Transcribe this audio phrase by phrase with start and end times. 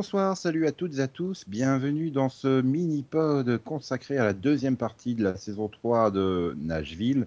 [0.00, 1.44] Bonsoir, salut à toutes et à tous.
[1.46, 7.26] Bienvenue dans ce mini-pod consacré à la deuxième partie de la saison 3 de Nashville,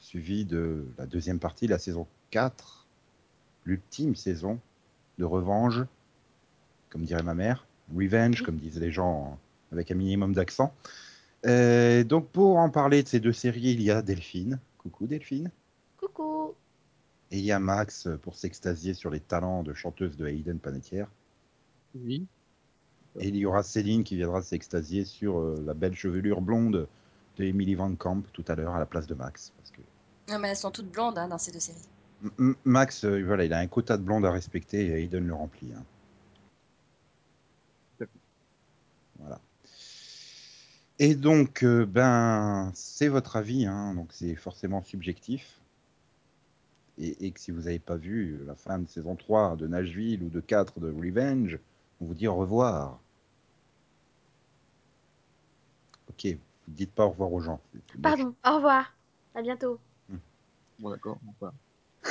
[0.00, 2.86] suivi de la deuxième partie de la saison 4,
[3.64, 4.60] l'ultime saison
[5.16, 5.78] de Revanche,
[6.90, 9.38] comme dirait ma mère, Revenge, comme disent les gens
[9.72, 10.74] avec un minimum d'accent.
[11.42, 14.58] Donc pour en parler de ces deux séries, il y a Delphine.
[14.76, 15.50] Coucou Delphine.
[15.96, 16.52] Coucou.
[17.30, 21.08] Et il y a Max pour s'extasier sur les talents de chanteuse de Hayden Panettiere.
[21.94, 22.26] Oui.
[23.20, 26.88] Et il y aura Céline qui viendra s'extasier sur euh, la belle chevelure blonde
[27.38, 29.52] de Emily Van Camp tout à l'heure à la place de Max.
[29.56, 29.80] Parce que
[30.32, 31.78] Non, mais elles sont toutes blondes hein, dans ces deux séries.
[32.38, 35.34] M- Max, euh, voilà, il a un quota de blonde à respecter et Hayden le
[35.34, 35.72] remplit.
[35.76, 35.84] hein.
[39.18, 39.40] Voilà.
[40.98, 45.60] Et donc, euh, ben, c'est votre avis, hein, donc c'est forcément subjectif.
[46.98, 50.22] Et, et que si vous n'avez pas vu la fin de saison 3 de Nashville
[50.22, 51.58] ou de 4 de Revenge,
[52.04, 52.98] on vous dit au revoir.
[56.10, 57.60] Ok, vous dites pas au revoir aux gens.
[58.02, 58.92] Pardon, au revoir.
[59.34, 59.78] À bientôt.
[60.78, 61.18] Bon, d'accord.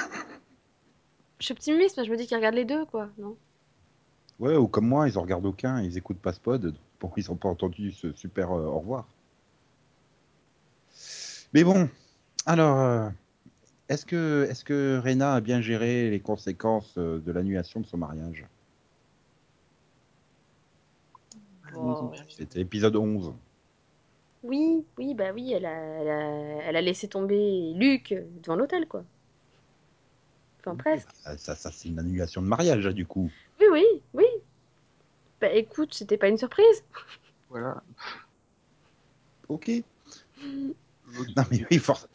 [1.39, 3.35] Je suis optimiste, mais je me dis qu'ils regardent les deux, quoi, non?
[4.39, 6.73] Ouais, ou comme moi, ils en regardent aucun, ils écoutent pas ce pod.
[7.01, 9.05] Bon, ils n'ont pas entendu ce super euh, au revoir.
[11.53, 11.89] Mais bon,
[12.45, 13.09] alors, euh,
[13.89, 17.97] est-ce que, est que Rena a bien géré les conséquences euh, de l'annulation de son
[17.97, 18.45] mariage?
[22.29, 23.33] C'était épisode 11.
[24.43, 26.29] Oui, oui, bah oui, elle a, elle a,
[26.63, 28.13] elle a laissé tomber Luc
[28.43, 29.03] devant l'hôtel, quoi.
[30.59, 31.09] Enfin, presque.
[31.25, 33.29] Ah, Ça, ça c'est une annulation de mariage, là, du coup.
[33.59, 34.25] Oui, oui, oui.
[35.39, 36.83] Bah écoute, c'était pas une surprise.
[37.49, 37.81] voilà.
[39.49, 39.71] Ok.
[41.37, 42.07] Non, mais oui, for-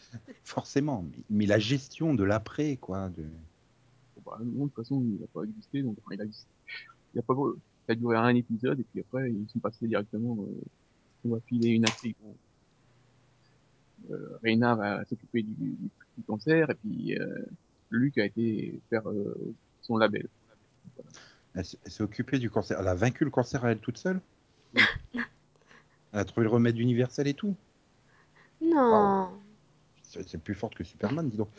[0.42, 1.02] forcément.
[1.08, 3.10] Mais, mais la gestion de l'après, quoi.
[3.10, 3.22] De...
[3.22, 6.48] bon, bah, non, de toute façon, il n'a pas existé, donc enfin, il a existé.
[7.14, 7.34] Il a pas,
[7.88, 10.64] ça a duré un épisode, et puis après, ils sont passés directement, euh,
[11.24, 12.14] on va filer une actrice.
[12.22, 12.36] Bon.
[14.10, 17.46] Euh, Reina va s'occuper du, du, du cancer, et puis, euh,
[17.90, 20.28] Luc a été faire, euh, son label.
[21.54, 22.78] Elle, s'est occupée du cancer.
[22.78, 24.20] Elle a vaincu le cancer à elle toute seule?
[24.74, 24.82] Oui.
[26.12, 27.54] Elle a trouvé le remède universel et tout?
[28.62, 29.28] Non.
[30.02, 31.50] C'est c'est plus forte que Superman, dis donc.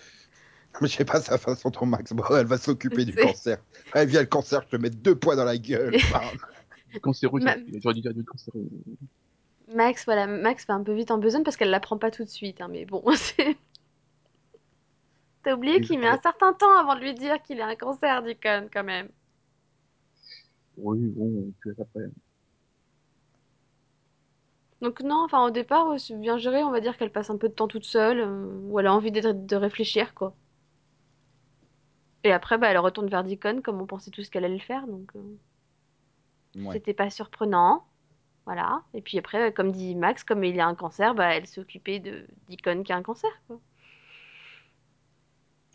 [0.81, 2.13] Mais je sais pas sa façon, ton Max.
[2.13, 3.57] Bon, elle va s'occuper du cancer.
[3.94, 5.96] Elle vient le cancer, je te mets deux points dans la gueule.
[7.02, 8.68] Cancéreux, Ma- j'aurais dû dire du cancéreux.
[9.75, 12.29] Max, voilà, Max va un peu vite en besogne parce qu'elle l'apprend pas tout de
[12.29, 13.58] suite, hein, mais bon, c'est...
[15.44, 18.24] T'as oublié qu'il met un certain temps avant de lui dire qu'il a un cancer,
[18.24, 19.09] Deacon, quand même.
[20.78, 22.09] Oui, bon, puis après,
[24.81, 27.47] Donc non, enfin au départ, c'est bien géré, on va dire qu'elle passe un peu
[27.50, 30.35] de temps toute seule, euh, où elle a envie d'être- de réfléchir, quoi.
[32.29, 34.85] Et après, bah, elle retourne vers Deacon, comme on pensait tous qu'elle allait le faire,
[34.85, 35.35] donc euh,
[36.56, 36.73] Ouais.
[36.73, 37.88] c'était pas surprenant.
[38.45, 38.84] Voilà.
[38.94, 41.59] Et puis après, euh, comme dit Max, comme il a un cancer, bah, elle s'est
[41.62, 43.59] occupée de Deacon qui a un cancer, quoi.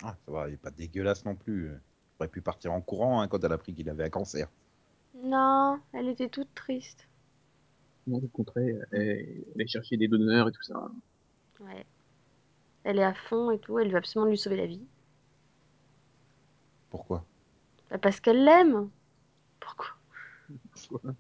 [0.03, 1.66] Ah, ça va, il est pas dégueulasse non plus.
[1.70, 1.81] Elle
[2.20, 4.48] aurait pu partir en courant hein, quand elle a appris qu'il avait un cancer.
[5.15, 7.09] Non, elle était toute triste.
[8.06, 10.91] non, au contraire, elle, elle est chercher des donneurs et tout ça.
[11.60, 11.84] Ouais.
[12.84, 14.86] Elle est à fond et tout, elle veut absolument lui sauver la vie.
[16.94, 17.25] Pourquoi?
[17.91, 18.88] Bah, parce qu'elle l'aime.
[19.59, 19.88] Pourquoi?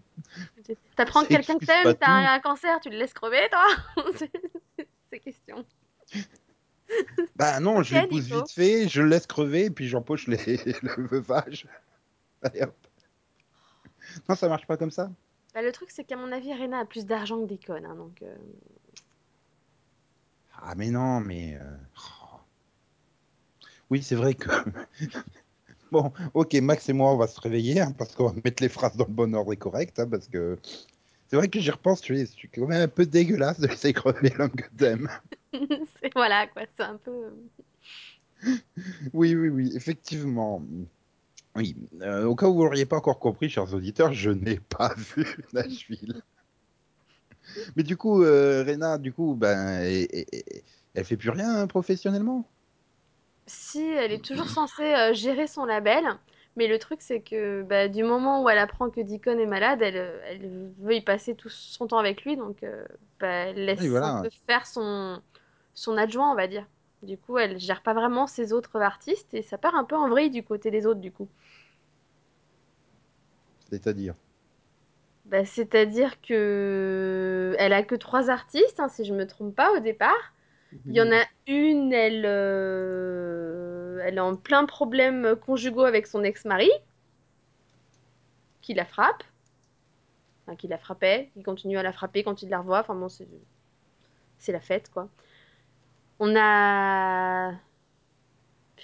[0.96, 3.66] T'apprends que quelqu'un que t'aimes, t'as un cancer, tu le laisses crever, toi?
[4.16, 4.30] C'est-
[5.20, 5.64] question.
[7.36, 10.36] Bah non, je Ok, l'épouse vite fait, je le laisse crever, puis j'empoche les...
[10.82, 11.66] le veuvage.
[12.42, 12.74] Allez hop.
[14.28, 15.10] Non, ça marche pas comme ça?
[15.54, 18.22] Bah, le truc, c'est qu'à mon avis, Rena a plus d'argent que Deacon, hein, donc...
[18.22, 18.36] euh,
[20.60, 21.56] Ah mais non, mais...
[21.60, 22.40] euh, oh.
[23.90, 24.48] Oui, c'est vrai que...
[25.94, 28.68] bon, ok, Max et moi, on va se réveiller, hein, parce qu'on va mettre les
[28.68, 30.58] phrases dans le bon ordre et correct, hein, parce que...
[31.28, 34.30] C'est vrai que j'y repense, je suis, quand même un peu dégueulasse de laisser crever
[34.36, 35.08] l'homme que t'aimes.
[36.14, 37.10] voilà, quoi, c'est un peu...
[37.10, 38.56] euh,
[39.12, 40.62] Oui, oui, oui, effectivement.
[41.56, 44.94] Oui, euh, au cas où vous l'auriez pas encore compris, chers auditeurs, je n'ai pas
[45.16, 46.22] vu Nashville.
[47.76, 50.64] Mais du coup, euh, Rena, du coup, ben, et- et-
[50.94, 52.46] elle fait plus rien hein, professionnellement?
[53.46, 56.04] Si, elle est toujours censée euh, gérer son label,
[56.56, 59.82] mais le truc, c'est que bah, du moment où elle apprend que Deacon est malade,
[59.82, 62.84] elle, euh, elle veut y passer tout son temps avec lui, donc euh,
[63.20, 65.20] bah, elle laisse Oui, un faire son,
[65.74, 66.66] son adjoint, on va dire.
[67.02, 70.08] Du coup, elle gère pas vraiment ses autres artistes, et ça part un peu en
[70.08, 71.28] vrille du côté des autres, du coup.
[73.68, 74.14] C'est-à-dire?
[75.26, 79.80] Bah, c'est-à-dire que elle a que trois artistes, hein, si je me trompe pas, au
[79.80, 80.32] départ.
[80.86, 86.22] Il y en a une, elle, euh, elle est en plein problème conjugaux avec son
[86.24, 86.70] ex-mari.
[88.62, 89.22] qui la frappe.
[90.46, 92.80] Enfin, qui la frappait, qui continue à la frapper quand il la revoit.
[92.80, 95.08] Enfin bon, c'est la fête, quoi.
[96.18, 97.52] On a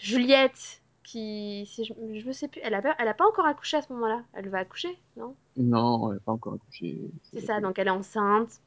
[0.01, 3.47] Juliette qui, si je, je ne sais plus, elle a, pas- elle a pas encore
[3.47, 4.23] accouché à ce moment-là.
[4.33, 5.35] Elle va accoucher, non?
[5.57, 7.11] Non, elle n'a pas encore accouché.
[7.33, 8.61] C'est ça, donc elle est enceinte.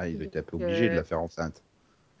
[0.00, 1.62] Ah, ils étaient un peu Donc, obligés de euh, la faire enceinte.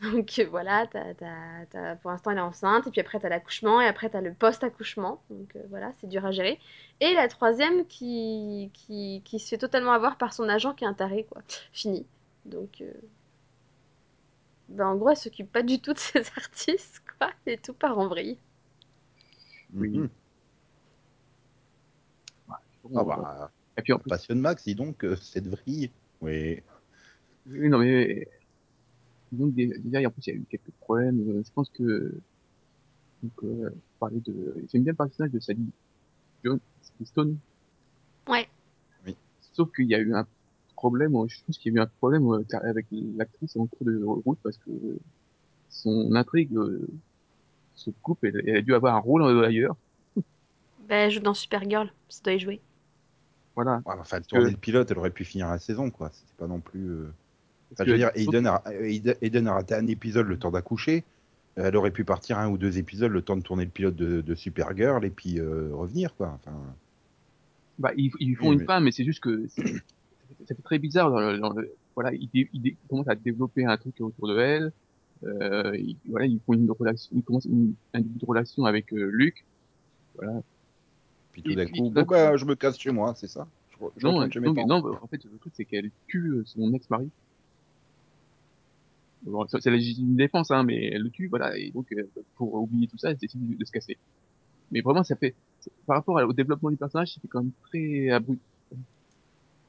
[0.02, 3.28] Donc euh, voilà, t'as- t'as- t'as- pour l'instant elle est enceinte, et puis après t'as
[3.28, 5.22] l'accouchement, et après t'as le post-accouchement.
[5.30, 6.58] Donc euh, voilà, c'est dur à gérer.
[7.00, 10.88] Et la troisième qui, qui, qui se fait totalement avoir par son agent qui est
[10.88, 11.42] un taré, quoi.
[11.72, 12.06] Fini.
[12.46, 12.92] Donc, euh,
[14.68, 17.98] ben, en gros, elle s'occupe pas du tout de ses artistes, quoi, et tout part
[17.98, 18.38] en vrille.
[19.72, 19.90] Oui.
[19.92, 20.10] Mhm.
[22.84, 25.90] Bon, Ah bah, Et puis en plus, passionne Max, dis donc, euh, cette vrille.
[26.20, 26.62] Oui.
[27.50, 28.26] Oui, non mais
[29.32, 31.20] donc dé- déjà, en plus, il y a eu quelques problèmes.
[31.28, 32.14] Euh, Je pense que
[33.22, 35.66] donc euh, parler de, j'aime bien le personnage de Sally
[36.44, 36.60] Jones,
[37.04, 37.36] Stone.
[38.28, 38.48] Ouais.
[39.52, 40.26] Sauf qu'il y a eu un
[40.74, 41.14] problème.
[41.16, 43.86] euh, Je pense qu'il y a eu un problème euh, car- avec l'actrice en cours
[43.86, 44.70] de route parce que
[45.68, 46.86] son intrigue euh,
[47.74, 48.24] se coupe.
[48.24, 49.76] Elle, elle a dû avoir un rôle euh, ailleurs.
[50.88, 52.60] Ben, elle joue dans Supergirl, ça doit y jouer.
[53.54, 53.82] Voilà.
[53.86, 56.10] Ouais, enfin, elle que- tournait le pilote, elle aurait pu finir la saison, quoi.
[56.12, 56.88] C'était pas non plus.
[56.88, 57.12] euh,
[57.72, 61.04] Enfin, je veux dire, Aiden a, Aiden- Aiden a raté un épisode le temps d'accoucher.
[61.58, 63.96] Euh, Elle aurait pu partir un ou deux épisodes le temps de tourner le pilote
[63.96, 66.38] de, de Supergirl et puis euh, revenir, quoi.
[66.40, 66.56] Enfin,
[67.78, 69.82] Bah, ils, ils font Oui, une mais- femme, mais c'est juste que c'est
[70.48, 71.10] ça fait très bizarre.
[71.10, 74.72] Dans le, dans le- voilà, ils, ils commencent à développer un truc autour de elle.
[75.24, 77.74] Euh, ils, voilà, ils font une relation, ils commencent une,
[78.26, 79.44] relation avec euh, Luc.
[80.16, 80.40] Voilà.
[81.32, 83.46] puis tout d'un coup, bon, bah, je me casse chez moi, c'est ça?
[83.72, 84.66] Je, je Non, donc, parents.
[84.66, 87.08] non, en fait, le truc c'est qu'elle tue euh, son ex-mari.
[89.22, 91.56] Bon, c'est légitime défense, hein, mais elle le tue, voilà.
[91.58, 93.98] Et donc, euh, pour oublier tout ça, elle décide de, de se casser.
[94.70, 95.34] Mais vraiment, ça fait,
[95.86, 98.40] par rapport au développement du personnage, c'était quand même très abrupt.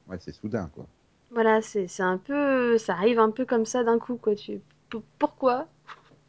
[0.08, 0.86] Ouais, c'est soudain, quoi.
[1.32, 2.78] Voilà, c'est c'est un peu.
[2.78, 4.36] Ça arrive un peu comme ça d'un coup, quoi.
[4.36, 4.60] Tu...
[4.90, 5.68] P- Pourquoi?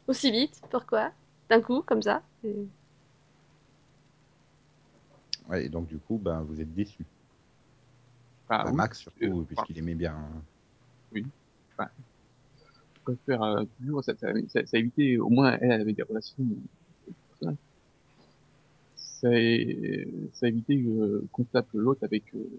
[0.07, 1.11] Aussi vite Pourquoi?
[1.49, 2.55] D'un coup, comme ça Et-
[5.49, 6.69] Ouais, et donc, du coup, ben, vous êtes
[8.47, 10.13] Enfin, oui, Max, surtout, euh, puisqu'il aimait bien.
[10.15, 10.41] hein.
[11.11, 11.25] oui.
[11.77, 11.89] Enfin,
[13.03, 16.43] préfère euh, toujours, ça, ça, ça, ça évitait, au moins, elle avait des relations
[17.29, 17.57] personnage.
[18.95, 19.29] Ça,
[20.33, 22.49] ça évitait euh, qu'on tape l'autre avec euh,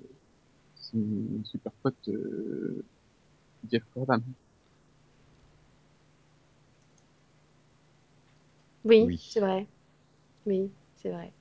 [0.76, 2.84] son super pote euh,
[3.70, 4.22] Jeff Gordon.
[8.84, 9.20] Oui, Oui.
[9.26, 9.68] c'est vrai.
[10.46, 11.34] Oui, c'est vrai.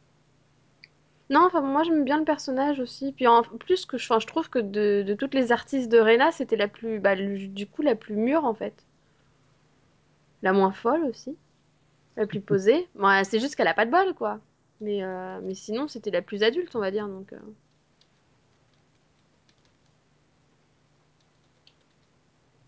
[1.30, 3.12] Non, enfin, moi j'aime bien le personnage aussi.
[3.12, 6.00] Puis en plus, que je, enfin, je trouve que de, de toutes les artistes de
[6.00, 7.00] Rena, c'était la plus.
[7.02, 8.86] Bah, le- du coup, la plus mûre en fait.
[10.44, 11.36] La moins folle aussi.
[12.16, 12.88] La plus posée.
[12.96, 14.40] Bon, c'est juste qu'elle a pas de bol, quoi.
[14.82, 17.08] Mais, euh, mais sinon, c'était la plus adulte, on va dire.
[17.08, 17.38] Donc, euh.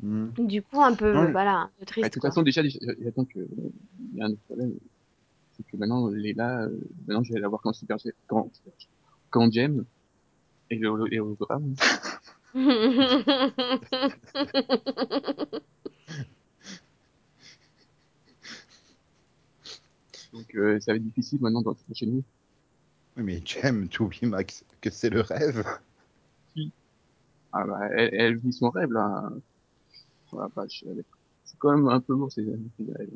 [0.01, 0.29] Hmm.
[0.37, 2.29] Du coup, un peu, Non, voilà, Bah, de triste, toute quoi.
[2.29, 4.73] façon, déjà, j'attends que, il y a un autre problème,
[5.57, 6.77] c'est que maintenant, Léla, euh,
[7.07, 8.49] maintenant, je vais la voir quand super, quand,
[9.29, 9.85] quand Jem,
[10.69, 11.19] et le, et.
[20.35, 22.23] Donc, euh, ça va être difficile maintenant dans cette prochaine nuit.
[23.15, 25.63] Oui, mais Jem, tu oublies, Max, que c'est le rêve.
[26.53, 26.71] Si.
[27.53, 29.31] Ah, bah, elle, elle vit son rêve, là.
[30.29, 33.09] C'est quand même un peu lourd, c'est, elle,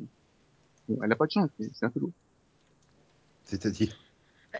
[0.88, 2.12] bon, elle a pas de chance, mais c'est un peu lourd.
[3.44, 3.94] C'est-à-dire?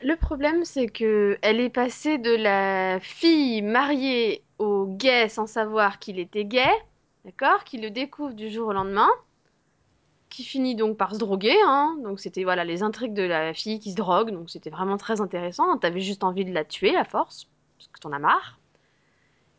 [0.03, 5.99] Le problème, c'est que elle est passée de la fille mariée au gay sans savoir
[5.99, 6.71] qu'il était gay,
[7.25, 9.09] d'accord, qui le découvre du jour au lendemain,
[10.31, 11.97] qui finit donc par se droguer, hein.
[12.03, 15.21] Donc c'était voilà les intrigues de la fille qui se drogue, donc c'était vraiment très
[15.21, 15.77] intéressant.
[15.77, 18.59] T'avais juste envie de la tuer à force, parce que t'en as marre.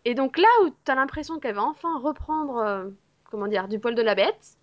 [0.06, 2.90] Et donc là où t'as l'impression qu'elle va enfin reprendre, euh,
[3.30, 4.58] comment dire, du poil de la bête,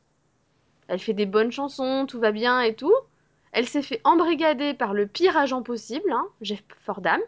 [0.89, 2.95] elle fait des bonnes chansons, tout va bien et tout.
[3.53, 7.21] Elle s'est fait embrigader par le pire agent possible, hein, Jeff Fordham.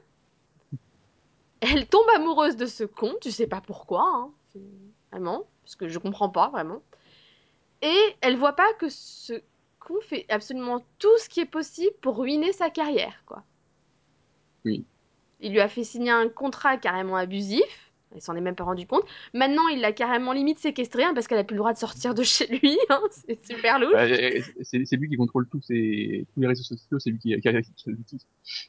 [1.60, 4.30] Elle tombe amoureuse de ce con, tu sais pas pourquoi, hein,
[5.12, 6.80] vraiment, parce que je comprends pas vraiment.
[7.82, 9.34] Et elle voit pas que ce
[9.78, 13.42] con fait absolument tout ce qui est possible pour ruiner sa carrière, quoi.
[14.64, 14.84] Oui.
[15.40, 17.90] Il lui a fait signer un contrat carrément abusif.
[18.12, 19.04] Elle s'en est même pas rendu compte.
[19.34, 22.12] Maintenant, il l'a carrément limite séquestré hein, parce qu'elle a plus le droit de sortir
[22.12, 22.76] de chez lui.
[22.90, 23.92] hein, c'est super louche.
[23.92, 27.40] Bah, euh, c'est, lui qui contrôle tous tous les réseaux sociaux, c'est lui qui, qui,
[27.40, 28.26] qui, qui l'utilise.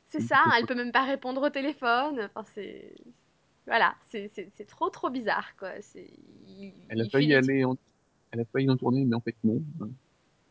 [0.09, 2.29] C'est ça, elle peut même pas répondre au téléphone.
[2.35, 2.93] Enfin, c'est.
[3.65, 5.69] Voilà, c'est trop trop bizarre quoi.
[5.95, 7.77] Il, Elle a il failli aller en,
[8.31, 9.61] elle a failli en tourner, mais en fait, non.
[9.81, 9.89] hein.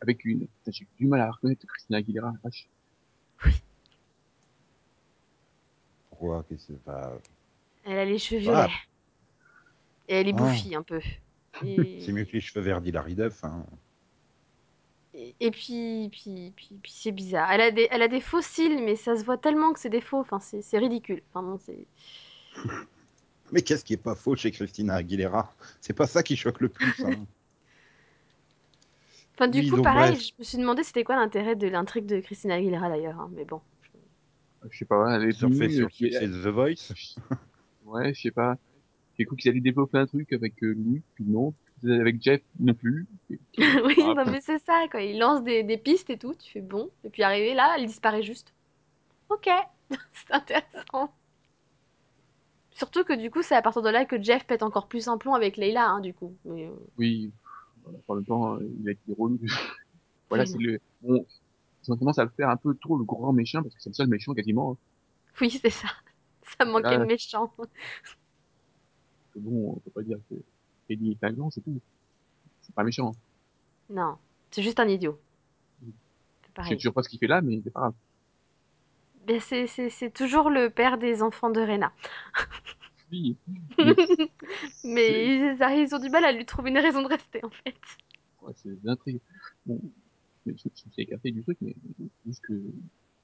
[0.03, 2.69] Avec une, j'ai du mal à reconnaître Christina Aguilera, la vache.
[6.11, 7.13] quoi Qu'est-ce que- enfin,
[7.85, 8.67] Elle a les cheveux Ah.
[8.67, 8.73] violets.
[10.09, 10.43] Et elle est Ah.
[10.43, 11.01] bouffie un peu.
[11.65, 13.45] Et, C'est mieux que les cheveux verts d'Hilary Duff.
[13.45, 13.65] Hein.
[15.15, 17.51] et, et puis, puis, puis, puis c'est bizarre.
[17.51, 19.91] Elle a, des, elle a des faux cils, mais ça se voit tellement que c'est
[19.91, 20.21] des faux.
[20.21, 21.23] Enfin, c'est c'est ridicule.
[21.31, 21.85] Enfin, non, c'est...
[23.53, 25.53] Mais qu'est-ce qui est pas faux chez Christina Aguilera?
[25.81, 27.05] C'est pas ça qui choque le plus.
[27.05, 27.11] hein.
[29.35, 30.19] Enfin, du Oui, coup, donc, pareil, bref.
[30.19, 33.19] je me suis demandé c'était quoi l'intérêt de l'intrigue de Christina Aguilera d'ailleurs.
[33.21, 33.61] hein, mais bon.
[34.71, 35.89] Je sais pas, elle est sur euh,
[36.45, 36.93] The Voice.
[37.85, 38.57] Ouais, je sais pas.
[39.19, 41.55] J'ai cru qu'ils allaient développer un truc avec euh, Louis, puis non.
[41.85, 43.07] Avec Jeff, non plus.
[43.59, 45.03] Oui, ah, non, mais c'est ça, quoi.
[45.03, 46.35] Il lance des, des pistes et tout.
[46.35, 46.91] Tu fais bon.
[47.05, 48.53] Et puis arrivé là, elle disparaît juste.
[49.31, 49.49] Ok,
[50.15, 51.13] c'est intéressant.
[52.73, 55.19] Surtout que du coup, c'est à partir de là que Jeff pète encore plus un
[55.19, 56.37] plomb avec Leila, hein, du coup.
[56.45, 57.33] Mais, euh, Oui,
[58.09, 59.39] en même temps, euh, il a été relou.
[60.29, 60.81] voilà, Oui, c'est le...
[61.03, 61.25] Bon,
[61.87, 63.91] ils ont tendance à le faire un peu trop le grand méchant, parce que c'est
[63.91, 64.73] le seul méchant quasiment.
[64.73, 64.77] hein.
[65.41, 65.89] Oui, c'est ça.
[66.59, 67.53] Ça manquait Là- de méchant.
[69.37, 70.35] Bon, on peut pas dire que
[70.89, 71.81] Eddie est un grand, c'est tout.
[72.63, 73.13] C'est pas méchant.
[73.89, 74.17] Non,
[74.51, 75.19] c'est juste un idiot.
[75.83, 77.95] C'est Je sais toujours pas ce qu'il fait là, mais c'est pas grave.
[79.41, 81.93] C'est c'est toujours le père des enfants de Rena.
[83.11, 83.37] Mais ils,
[84.85, 87.75] ils ont du mal à lui trouver une raison de rester, en fait.
[88.43, 89.21] ouais, c'est l'intrigue.
[89.67, 89.81] Bon,
[90.47, 91.75] mais je, je me suis écarté du truc, mais
[92.27, 92.55] juste que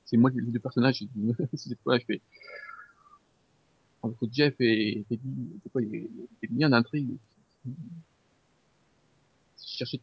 [0.05, 1.05] c'est moi les deux personnages.
[1.55, 2.23] Cette fois, je fais
[4.03, 7.17] entre Jeff et Eddie, c'est quoi, il y a il y a bien d'intrigue.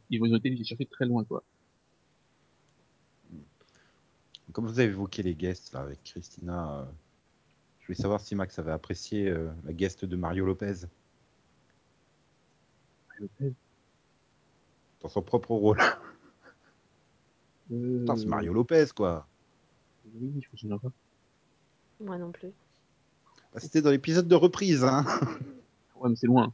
[0.09, 1.43] Ils ont été chercher très loin, quoi.
[4.51, 6.85] Comme vous avez évoqué les guests là, avec Christina, euh,
[7.83, 10.85] je voulais savoir si Max avait apprécié euh, la guest de Mario Lopez
[13.19, 13.53] Lopez?
[15.01, 15.79] dans son propre rôle.
[17.71, 19.27] Euh, Putain, c'est Mario Lopez quoi.
[20.15, 20.91] Oui, je me souviens pas.
[21.99, 22.49] Moi non plus.
[23.53, 25.05] Bah, C'était dans l'épisode de reprise, hein.
[25.95, 26.53] Ouais, mais c'est loin.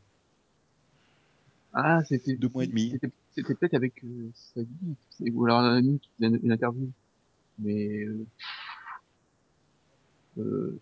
[1.74, 2.89] Ah, c'était Deux mois et demi.
[2.91, 6.51] C'était c'était peut-être avec euh, Sadie, c'est- ou alors un ami qui faisait une, une
[6.51, 6.89] interview.
[7.59, 8.25] Mais euh,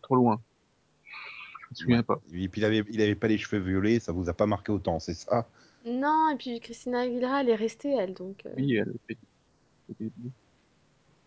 [0.02, 0.42] trop loin.
[1.62, 2.04] Je me souviens Ouais.
[2.04, 2.20] pas.
[2.34, 4.72] Et puis il avait, il avait pas les cheveux violets, ça vous a pas marqué
[4.72, 5.48] autant, c'est ça?
[5.86, 8.46] Non, et puis Christina Aguilera, elle est restée, elle, donc...
[8.46, 9.18] euh, Oui, elle fait-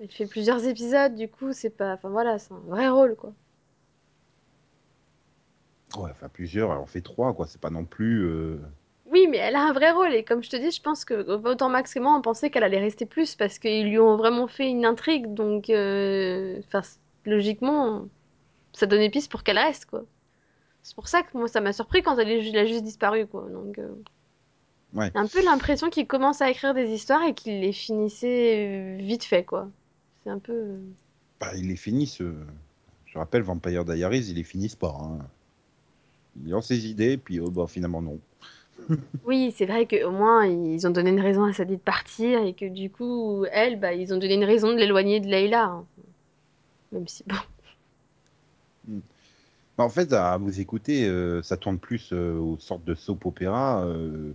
[0.01, 1.95] Elle fait plusieurs épisodes, du coup, c'est pas...
[1.95, 3.37] Enfin voilà, c'est un vrai rôle, quoi.
[5.97, 8.25] Ouais, enfin plusieurs, elle en fait trois quoi, c'est pas non plus.
[8.25, 8.59] euh,
[9.07, 11.15] Oui, mais elle a un vrai rôle, et comme je te dis, je pense que
[11.49, 14.47] autant Max et moi, on pensait qu'elle allait rester plus, parce qu'ils lui ont vraiment
[14.47, 15.69] fait une intrigue, donc...
[15.71, 16.83] euh, Enfin,
[17.25, 18.09] logiquement,
[18.73, 20.05] ça donnait piste pour qu'elle reste, quoi.
[20.83, 23.47] C'est pour ça que moi, ça m'a surpris quand elle, est- a juste disparu, quoi.
[23.51, 23.89] Donc, euh,
[24.95, 25.11] Ouais.
[25.15, 29.25] un peu l'impression qu'il commence à écrire des histoires et qu'il les finissait euh, vite
[29.25, 29.69] fait, quoi.
[30.25, 30.53] C'est un peu...
[30.53, 30.79] euh,
[31.41, 32.21] Bah, ils les finissent.
[32.23, 32.35] euh,
[33.07, 34.97] Je rappelle, Vampire Diaries, ils les finissent pas.
[35.01, 35.19] Hein.
[36.45, 38.19] Il lance ses idées, puis oh, bah, finalement non.
[39.25, 42.55] Oui, c'est vrai qu'au moins ils ont donné une raison à Sadie de partir et
[42.55, 45.65] que du coup, elle, bah, ils ont donné une raison de l'éloigner de Leïla.
[45.65, 45.85] hein.
[46.93, 47.37] Même si, bon.
[49.77, 53.25] Bah, en fait, à vous écouter, euh, ça tourne plus euh, aux sortes de soap
[53.27, 54.33] opéra euh,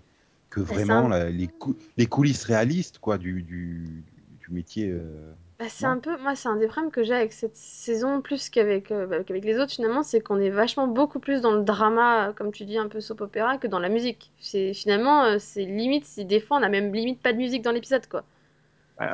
[0.49, 4.03] que c'est vraiment la- les, cou- les coulisses réalistes quoi, du, du,
[4.39, 4.89] du métier.
[4.89, 8.21] euh, bah, c'est un peu, moi, c'est un des problèmes que j'ai avec cette saison,
[8.21, 11.53] plus qu'avec euh, bah, qu'avec les autres, finalement, c'est qu'on est vachement beaucoup plus dans
[11.55, 14.31] le drama, comme tu dis, un peu soap opéra, que dans la musique.
[14.39, 17.61] C'est finalement, euh, c'est limite, si des fois, on a même limite pas de musique
[17.61, 18.25] dans l'épisode, quoi.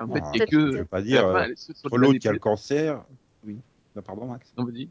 [0.08, 1.50] En fait, il y a je veux que pas dire.
[1.92, 3.04] l'autre qui a le cancer.
[3.44, 3.60] Oui.
[3.96, 4.54] Non, pardon, Max.
[4.58, 4.90] Non, vas-y.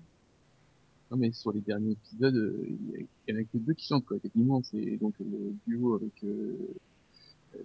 [1.10, 4.04] Non, mais sur les derniers épisodes, euh, il y, en a que deux qui chantent,
[4.06, 4.16] quoi.
[4.16, 6.56] Effectivement, c'est donc le duo avec euh,
[7.56, 7.62] euh,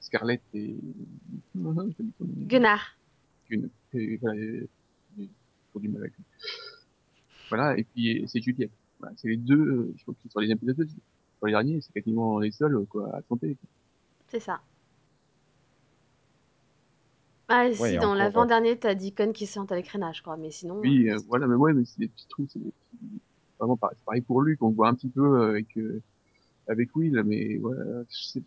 [0.00, 0.76] Scarlett et...
[3.50, 4.40] Une- et voilà,
[5.70, 6.24] trop du mal avec lui.
[7.48, 8.70] Voilà, et puis c'est Juliette.
[9.00, 10.88] Voilà, c'est les deux, je crois que sur les épisodes,
[11.38, 13.56] sur les derniers, c'est quasiment les seuls, quoi, à chanter.
[14.28, 14.60] C'est ça.
[17.48, 20.36] Ah, Ouais, si, et dans encore, l'avant-dernier, t'as Deacon qui se avec Rena, je crois,
[20.36, 20.78] mais sinon.
[20.80, 23.20] Oui, euh, euh, voilà, mais ouais, mais c'est des petits trucs, c'est des petits...
[23.58, 26.02] Vraiment pareil, c'est pareil pour lui, qu'on voit un petit peu euh, avec, euh,
[26.68, 28.42] avec Will, mais voilà, c'est,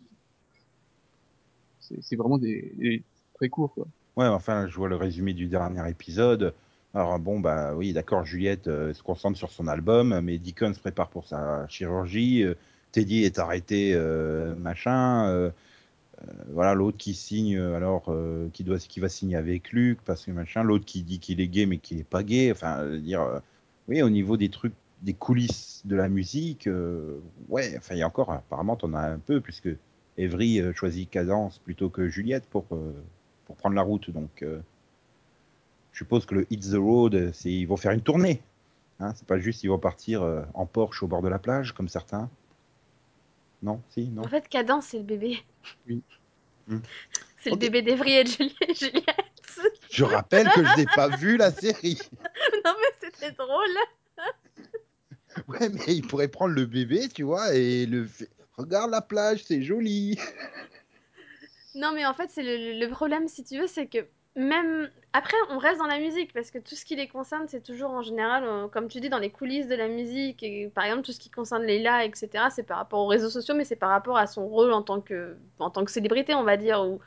[1.80, 3.02] c'est, c'est vraiment des, des
[3.34, 3.86] très courts, quoi.
[4.16, 6.52] Ouais, enfin, je vois le résumé du dernier épisode.
[6.94, 10.80] Alors bon, bah oui, d'accord, Juliette euh, se concentre sur son album, mais Deacon se
[10.80, 12.42] prépare pour sa chirurgie.
[12.42, 12.54] euh,
[12.92, 15.28] Teddy est arrêté, euh, machin.
[15.28, 15.50] euh,
[16.48, 20.24] voilà, l'autre qui signe, euh, alors euh, qui doit, qui va signer avec Luc parce
[20.24, 20.62] que machin.
[20.62, 22.50] L'autre qui dit qu'il est gay mais qu'il est pas gay.
[22.50, 23.40] Enfin, euh, dire, euh,
[23.88, 28.02] oui, au niveau des trucs, des coulisses de la musique, euh, ouais, enfin, il y
[28.02, 29.68] a encore, apparemment, t'en as un peu puisque
[30.16, 32.92] Evry euh, choisit Cadence plutôt que Juliette pour euh,
[33.46, 34.10] pour prendre la route.
[34.10, 34.60] Donc, euh,
[35.92, 38.42] je suppose que le Hit the Road, c'est ils vont faire une tournée.
[39.00, 41.72] Hein, c'est pas juste ils vont partir euh, en Porsche au bord de la plage
[41.72, 42.28] comme certains.
[43.62, 44.22] Non, si, non.
[44.22, 45.38] En fait, Cadence, c'est le bébé.
[45.86, 46.02] Oui.
[46.66, 46.80] Hmm.
[47.42, 48.54] C'est le bébé d'Evry et de Juliette.
[48.78, 49.80] Juliette.
[49.90, 51.98] Je rappelle que je n'ai pas vu la série.
[52.64, 53.76] non, mais c'était drôle.
[55.46, 58.08] Ouais, mais il pourrait prendre le bébé, tu vois, et le.
[58.56, 60.18] Regarde la plage, c'est joli.
[61.76, 64.04] Non, mais en fait, c'est le, le problème, si tu veux, c'est que
[64.38, 67.62] même après, on reste dans la musique parce que tout ce qui les concerne, c'est
[67.62, 70.42] toujours en général, euh, comme tu dis, dans les coulisses de la musique.
[70.42, 73.54] Et par exemple, tout ce qui concerne Leila, etc., c'est par rapport aux réseaux sociaux,
[73.56, 76.44] mais c'est par rapport à son rôle en tant que, en tant que célébrité, on
[76.44, 77.00] va dire, ou,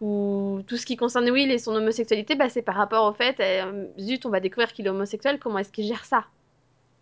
[0.00, 3.40] ou tout ce qui concerne Will et son homosexualité, bah, c'est par rapport au fait,
[3.40, 6.26] euh, zut, on va découvrir qu'il est homosexuel, comment est-ce qu'il gère ça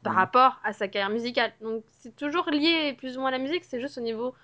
[0.03, 1.53] par rapport à sa carrière musicale.
[1.61, 4.35] Donc c'est toujours lié plus ou moins à la musique, c'est juste au niveau...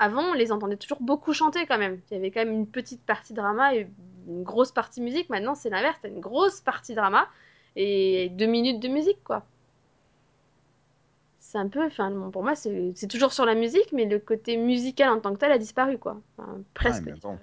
[0.00, 2.00] Avant, on les entendait toujours beaucoup chanter quand même.
[2.12, 3.88] Il y avait quand même une petite partie drama et
[4.28, 5.28] une grosse partie musique.
[5.30, 7.28] Maintenant, c'est l'inverse, t'as une grosse partie drama
[7.76, 9.44] et deux minutes de musique, quoi.
[11.40, 15.08] C'est un peu, enfin, pour moi, c'est toujours sur la musique, mais le côté musical
[15.08, 16.20] en tant que tel a disparu, quoi.
[16.36, 17.04] Enfin, presque.
[17.04, 17.12] bon.
[17.12, 17.38] disparu.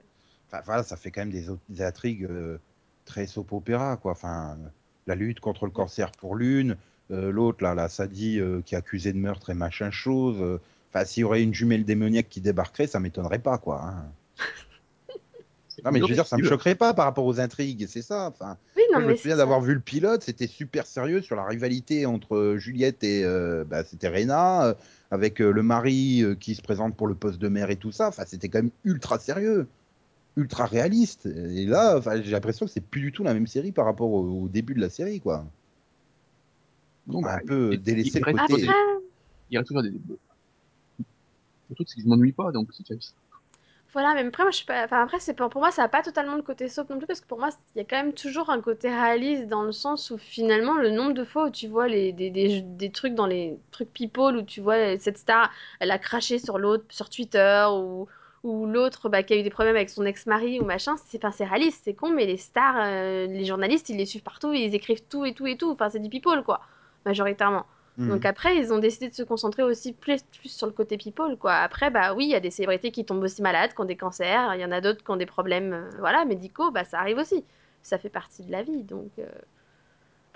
[0.48, 2.60] Enfin, voilà, ça fait quand même des, intrigues euh,
[3.06, 4.12] très soap opéra, quoi.
[4.12, 4.58] Enfin,
[5.08, 6.78] la lutte contre le cancer pour l'une,
[7.10, 10.60] euh, l'autre, là, la Sadie euh, qui est accusée de meurtre et machin chose.
[10.90, 13.82] Enfin, s'il y aurait une jumelle démoniaque qui débarquerait, ça m'étonnerait pas, quoi.
[13.82, 14.06] hein.
[15.84, 18.28] Non, mais je veux dire, ça me choquerait pas par rapport aux intrigues, c'est ça.
[18.28, 21.36] Enfin, Oui, non, moi, je me souviens d'avoir vu le pilote, c'était super sérieux sur
[21.36, 24.74] la rivalité entre euh, Juliette et euh, bah, c'était Rena, euh,
[25.12, 27.92] avec euh, le mari euh, qui se présente pour le poste de mère et tout
[27.92, 28.08] ça.
[28.08, 29.68] Enfin, c'était quand même ultra sérieux,
[30.38, 31.26] ultra réaliste.
[31.26, 34.10] Et là, enfin, j'ai l'impression que c'est plus du tout la même série par rapport
[34.12, 35.46] au, au début de la série, quoi.
[37.08, 38.54] Non, bah, un peu il- délaissé il le reste côté.
[38.62, 39.04] toujours des-
[39.52, 39.92] Il y a toujours des.
[41.70, 42.84] Le truc, c'est que je m'ennuie pas, donc c'est.
[43.96, 44.84] Voilà, mais après, moi, je suis pas...
[44.86, 45.50] enfin, après, c'est pour...
[45.50, 47.50] pour moi, ça n'a pas totalement le côté soap non plus, parce que pour moi,
[47.76, 50.92] il y a quand même toujours un côté réaliste dans le sens où finalement, le
[50.92, 52.12] nombre de fois où tu vois les...
[52.12, 52.62] des, des...
[52.62, 56.60] des trucs dans les trucs people, où tu vois cette star, elle a craché sur
[56.60, 58.08] l'autre sur Twitter, ou,
[58.44, 61.46] ou l'autre bah, qui a eu des problèmes avec son ex-mari, ou machin, c'est enfin,
[61.46, 65.04] réaliste, c'est con, mais les stars, euh, les journalistes, ils les suivent partout, ils écrivent
[65.08, 66.62] tout et tout et tout, enfin, c'est du people, quoi,
[67.06, 67.66] majoritairement.
[67.98, 68.10] Mhm.
[68.10, 71.38] Donc après, ils ont décidé de se concentrer aussi plus, plus sur le côté people,
[71.38, 71.54] quoi.
[71.54, 73.96] Après, bah oui, il y a des célébrités qui tombent aussi malades, qui ont des
[73.96, 77.00] cancers, il y en a d'autres qui ont des problèmes, euh, voilà, médicaux, bah ça
[77.00, 77.44] arrive aussi.
[77.84, 79.10] Ça fait partie de la vie, donc...
[79.20, 79.26] euh,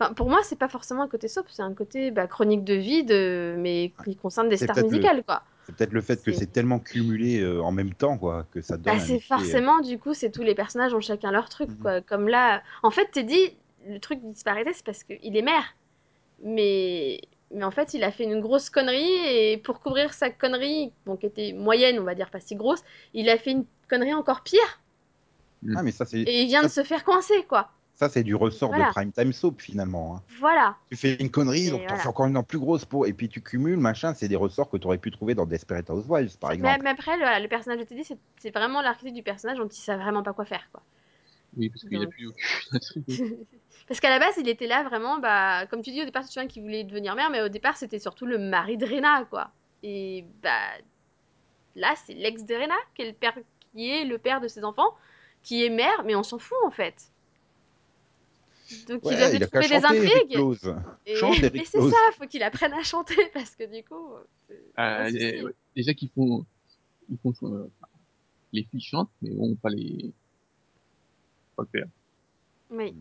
[0.02, 2.74] Enfin, pour moi, c'est pas forcément un côté soap, c'est un côté bah, chronique de
[2.74, 3.56] vie, de...
[3.58, 5.44] mais qui concerne des stars le- musicales, quoi.
[5.66, 8.78] C'est peut-être le fait que C'est- tellement cumulé euh, en même temps, quoi, que ça
[8.78, 11.78] donne Bah, c'est forcément, du coup, c'est tous les personnages ont chacun leur truc, Mhm.
[11.80, 12.00] quoi.
[12.02, 15.76] Comme là, en fait, t'es dit, le truc de disparité, c'est parce qu'il est maire.
[16.44, 17.20] Mais...
[17.54, 21.18] mais en fait, il a fait une grosse connerie, et pour couvrir sa connerie, bon,
[21.18, 22.84] qui était moyenne, on va dire, pas si grosse,
[23.14, 24.82] il a fait une connerie encore pire,
[25.76, 27.70] Ah, mais ça, c'est et il vient de se faire coincer, quoi.
[27.96, 28.88] ça, c'est du ressort Voilà.
[28.88, 30.16] de Prime Time Soap, finalement.
[30.18, 30.24] hein.
[30.40, 30.78] Voilà.
[30.90, 32.04] Tu fais une connerie, Et donc t'en voilà.
[32.04, 34.14] fais encore une en plus grosse pour, et puis tu cumules, machin.
[34.14, 36.84] C'est des ressorts que tu aurais pu trouver dans Desperate Housewives, par Mais, exemple.
[36.84, 39.76] mais après, le, le personnage de Teddy, c'est c'est vraiment l'archétype du personnage dont il
[39.76, 40.82] sait vraiment pas quoi faire, quoi.
[41.58, 42.46] Oui, parce qu'il n'y a plus aucune.
[43.90, 46.28] Parce qu'à la base, il était là vraiment, bah, comme tu dis au départ, tu
[46.32, 49.50] souviens qu'il voulait devenir mère, mais au départ, c'était surtout le mari de Rena, quoi.
[49.82, 50.60] Et bah,
[51.76, 53.36] là, c'est l'ex de Rena qui est, le père,
[53.74, 54.96] qui est le père de ses enfants,
[55.42, 57.12] qui est mère, mais on s'en fout en fait.
[58.88, 60.36] Donc il Ouais, il a qu'à trouver des intrigues.
[61.08, 61.16] Et...
[61.66, 64.14] C'est ça, faut qu'il apprenne à chanter parce que du coup,
[64.78, 66.46] Euh, les- ouais, déjà qu'ils font,
[67.10, 67.72] ils font, euh,
[68.54, 70.12] les filles chantent, mais bon, pas les,
[71.56, 71.88] pas le père.
[72.70, 72.96] Oui.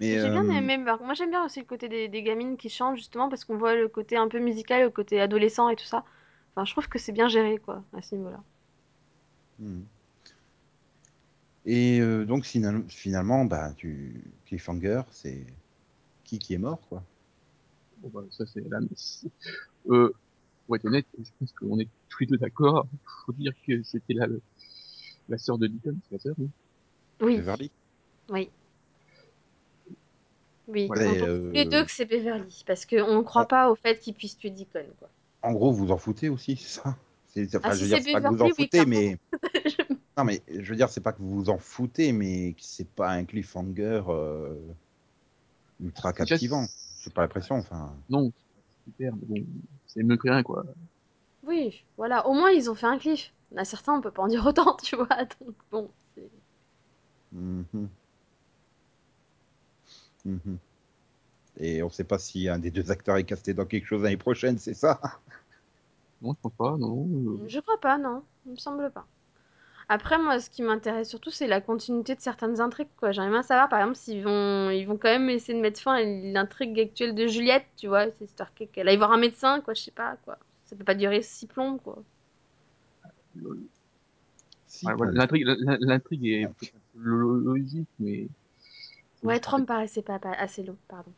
[0.00, 0.78] Mais J'ai bien euh, aimé.
[0.78, 3.56] bah, Moi, j'aime bien aussi le côté des, des gamines qui chantent, justement, parce qu'on
[3.58, 6.04] voit le côté un peu musical, le côté adolescent et tout ça.
[6.54, 8.42] Enfin, je trouve que c'est bien géré, quoi, à ce niveau-là.
[9.58, 9.84] hmm.
[11.66, 14.22] Et euh, donc final- finalement, bah, tu...
[14.46, 15.46] Cliffhanger, c'est
[16.24, 17.02] qui qui est mort, quoi?
[17.98, 19.26] Bon, bah, ça, c'est la messe.
[19.88, 20.12] Euh,
[20.66, 22.86] pour être honnête, je pense qu'on est tous les deux d'accord.
[23.26, 24.28] Faut dire que c'était la,
[25.28, 26.50] la sœur de Deacon, c'est la sœur, oui.
[27.20, 27.70] Oui, Beverly.
[28.30, 28.50] oui.
[30.66, 31.10] Oui, Voilà.
[31.10, 31.12] on
[31.52, 34.14] les euh, deux que c'est Beverly, parce qu'on ne croit on- pas au fait qu'il
[34.14, 35.08] puisse tuer Deacon, quoi.
[35.42, 36.96] En gros, vous en foutez aussi, c'est ça?
[37.28, 38.86] C'est- Enfin, Ah, je si veux dire, c'est c'est pas que vous en oui, foutez,
[38.86, 39.18] mais
[40.16, 42.88] non, mais je veux dire, c'est pas que vous vous en foutez, mais que c'est
[42.88, 44.54] pas un cliffhanger euh,
[45.80, 46.66] ultra captivant.
[47.02, 47.56] J'ai pas l'impression.
[47.56, 48.32] Enfin, Non,
[48.68, 49.46] c'est super, mais bon,
[49.86, 50.64] c'est mieux que rien, quoi.
[51.46, 53.32] Oui, voilà, au moins ils ont fait un cliff.
[53.52, 55.06] Il y en a certains, on peut pas en dire autant, tu vois,
[55.40, 55.90] donc bon.
[56.16, 56.30] c'est-
[60.24, 60.58] mhm.
[61.60, 64.16] Et on sait pas si un des deux acteurs est casté dans quelque chose l'année
[64.16, 65.00] prochaine, c'est ça?
[66.22, 67.06] Non, je pense pas, non.
[67.46, 69.06] Je crois pas, non, il me semble pas.
[69.88, 73.12] Après, moi, ce qui m'intéresse surtout, c'est la continuité de certaines intrigues, quoi.
[73.12, 75.94] J'aimerais bien savoir, par exemple, s'ils vont, ils vont quand même essayer de mettre fin
[75.94, 79.74] à l'intrigue actuelle de Juliette, tu vois, c'est histoire qu'elle aille voir un médecin, quoi,
[79.74, 80.38] je sais pas, quoi.
[80.64, 82.02] Ça peut pas durer six plombs, quoi.
[84.66, 85.04] Si, Ouais, bon.
[85.12, 86.48] L'intrigue, est
[86.96, 88.28] logique, mais.
[89.24, 91.12] Ouais, juste, trois me paraissait pas, pas assez long, pardon.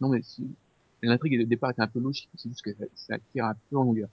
[0.00, 0.20] non, mais
[1.02, 3.76] l'intrigue de départ était un peu logique, c'est juste que ça, ça tire un peu
[3.76, 4.08] en longueur.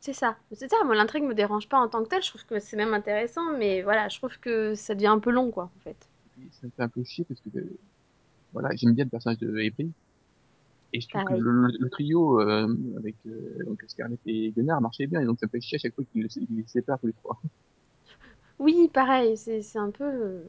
[0.00, 2.44] C'est ça, c'est ça, moi, l'intrigue me dérange pas en tant que telle, je trouve
[2.44, 5.70] que c'est même intéressant, mais voilà, je trouve que ça devient un peu long, quoi,
[5.76, 6.10] en fait.
[6.38, 7.78] Et ça me fait un peu chier parce que, euh,
[8.52, 9.92] voilà, j'aime bien le personnage de April.
[10.92, 11.34] Et je trouve que Pareil.
[11.34, 12.66] le, le- le trio euh,
[12.98, 15.78] avec euh, donc Scarlett et Gunnar marchait bien, et donc ça me fait chier à
[15.78, 17.40] chaque fois qu'ils qu'ils les séparent tous les trois.
[18.60, 20.04] Oui, pareil, c'est un peu...
[20.04, 20.44] euh,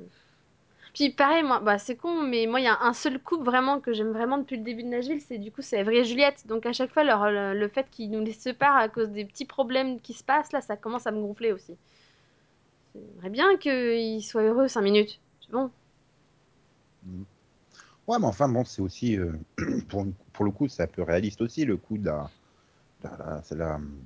[0.93, 3.79] Puis pareil, moi, bah c'est con, mais moi il y a un seul couple vraiment
[3.79, 6.45] que j'aime vraiment depuis le début de Nashville, c'est du coup c'est Avery et Juliette.
[6.47, 9.45] Donc à chaque fois leur, le, fait qu'ils nous les séparent à cause des petits
[9.45, 11.77] problèmes qui se passent, là ça commence à me gonfler aussi.
[12.95, 15.21] J'aimerais bien qu'ils soient heureux cinq minutes.
[15.39, 15.71] C'est bon.
[18.07, 19.31] Ouais, mais enfin, bon, c'est aussi, euh,
[19.87, 22.29] pour, le coup, c'est un peu réaliste aussi, le coup de la,
[23.51, 24.03] la hum,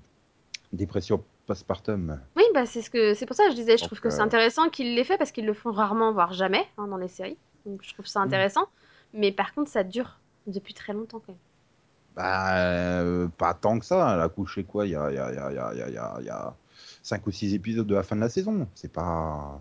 [0.73, 2.19] dépression postpartum.
[2.35, 4.21] Oui, bah c'est ce que c'est pour ça que je disais, je trouve que c'est
[4.21, 7.07] euh, intéressant qu'ils l'aient fait parce qu'ils le font rarement, voire jamais, hein, dans les
[7.07, 7.37] séries.
[7.65, 8.23] Donc je trouve ça Mm.
[8.23, 8.67] intéressant.
[9.13, 11.39] Mais par contre ça dure depuis très longtemps quand même.
[12.15, 12.57] Bah,
[13.01, 14.13] euh, pas tant que ça.
[14.13, 15.81] Elle a couché quoi Il y a, y a, y a, y a, il y
[15.81, 16.55] a, il y a- il y a
[17.03, 18.67] cinq ou six épisodes de la fin de la saison.
[18.75, 19.59] C'est pas.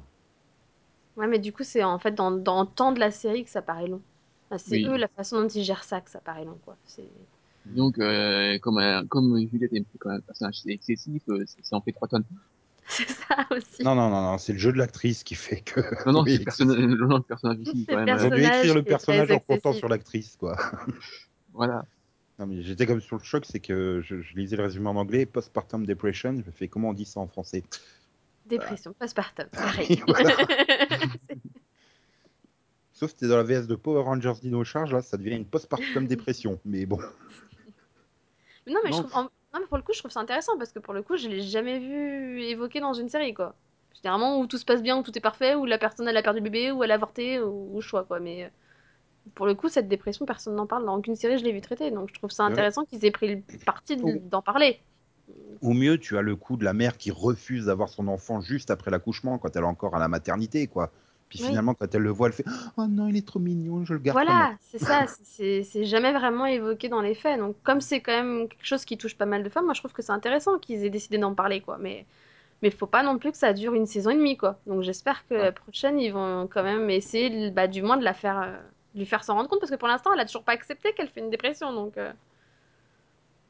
[1.17, 3.51] Ouais, mais du coup c'est en fait dans, dans le temps de la série que
[3.51, 4.03] ça paraît long.
[4.51, 4.85] Enfin, c'est Oui.
[4.85, 6.77] eux la façon dont ils gèrent ça que ça paraît long quoi.
[6.85, 7.09] C'est
[7.67, 11.77] Donc, euh, comme, un- comme Juliette est quand même un personnage excessif, euh, ça ça
[11.77, 12.25] en fait trois tonnes.
[12.89, 13.83] c'est ça aussi.
[13.83, 14.39] Non, non, non, non.
[14.39, 15.81] C'est le jeu de l'actrice qui fait que.
[16.07, 18.09] Non, non, c'est le personnage, le nom du personnage aussi, quand même.
[18.09, 19.79] Ils ont euh, dû personnage écrire le qui est très personnage en comptant excessif.
[19.79, 20.57] sur l'actrice, quoi.
[21.55, 21.85] Voilà.
[22.39, 24.97] Non, mais j'étais comme sur le choc, c'est que je, je lisais le résumé en
[24.97, 26.43] anglais, postpartum depression.
[26.45, 27.63] Je fais comment on dit ça en français?
[28.47, 30.03] Dépression, postpartum, pareil.
[30.09, 30.35] Voilà.
[32.93, 35.45] Sauf que t'es dans la VS de Power Rangers Dino Charge, là, ça devient une
[35.45, 36.61] postpartum dépression.
[36.65, 36.99] Mais bon.
[38.67, 39.03] Mais non, mais je Non.
[39.05, 41.03] trouve, en- non, mais pour le coup, je trouve ça intéressant parce que pour le
[41.03, 43.55] coup, je l'ai jamais vu évoqué dans une série, quoi.
[44.03, 46.23] Généralement, où tout se passe bien, où tout est parfait, où la personne elle a
[46.23, 48.21] perdu le bébé, où elle a avorté, ou choix, quoi.
[48.21, 48.49] Mais euh,
[49.35, 50.85] pour le coup, cette dépression, personne n'en parle.
[50.85, 51.91] Dans aucune série, je l'ai vu traiter.
[51.91, 52.53] Donc je trouve ça Ouais.
[52.53, 54.81] intéressant qu'ils aient pris le parti de- d'en parler.
[55.63, 58.71] Au mieux, tu as le coup de la mère qui refuse d'avoir son enfant juste
[58.71, 60.91] après l'accouchement, quand elle est encore à la maternité, quoi.
[61.35, 61.49] Puis Oui.
[61.49, 62.45] finalement, quand elle le voit, elle fait
[62.77, 66.47] Oh non, il est trop mignon, je le garde Voilà, c'est ça, c'est- jamais vraiment
[66.47, 67.41] évoqué dans les faits.
[67.41, 69.81] Donc, comme c'est quand même quelque chose qui touche pas mal de femmes, moi je
[69.81, 71.77] trouve que c'est intéressant qu'ils aient décidé d'en parler, quoi.
[71.81, 72.07] Mais
[72.63, 74.59] mais faut pas non plus que ça dure une saison et demie, quoi.
[74.67, 75.43] Donc, j'espère que Ouais.
[75.43, 78.57] la prochaine, ils vont quand même essayer, bah, du moins, de la faire, euh,
[78.95, 81.09] lui faire s'en rendre compte, parce que pour l'instant, elle a toujours pas accepté qu'elle
[81.09, 81.99] fait une dépression, donc.
[81.99, 82.11] euh,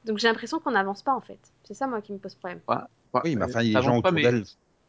[0.06, 1.38] Donc, j'ai l'impression qu'on n'avance pas, en fait.
[1.64, 2.60] C'est ça, moi, qui me pose problème.
[2.68, 4.44] Oui, mais enfin, les ça gens autour mais- d'elle,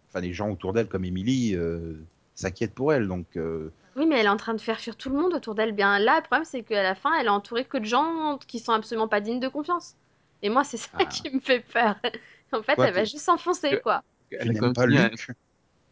[0.10, 1.94] enfin, les gens autour d'elle, comme Émilie, euh,
[2.36, 3.08] s'inquiètent pour elle.
[3.08, 5.56] Donc, euh, Oui, mais elle est en train de faire fuir tout le monde autour
[5.56, 5.72] d'elle.
[5.72, 8.60] Bien là, le problème, c'est qu'à la fin, elle est entourée que de gens qui
[8.60, 9.96] sont absolument pas dignes de confiance.
[10.42, 11.06] Et moi, c'est ça Ah.
[11.06, 11.96] qui me fait peur.
[12.54, 14.04] En fait, Quoi, elle va juste s'enfoncer, que- quoi.
[14.32, 15.32] Elle même pas signé un- Luc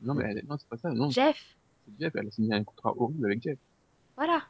[0.04, 1.10] Non, mais elle- non, c'est pas ça, non.
[1.10, 1.36] Jeff,
[1.86, 3.58] C'est Jeff, elle a signé un contrat horrible avec Jeff.
[4.16, 4.44] voilà.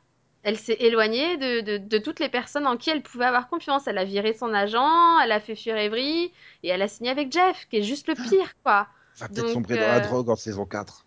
[0.43, 3.87] Elle s'est éloignée de, de, de toutes les personnes en qui elle pouvait avoir confiance.
[3.87, 7.31] Elle a viré son agent, elle a fait fuir Avery, et elle a signé avec
[7.31, 8.87] Jeff, qui est juste le pire, quoi.
[9.17, 11.05] Va peut-être sombrer dans la euh, drogue en saison 4.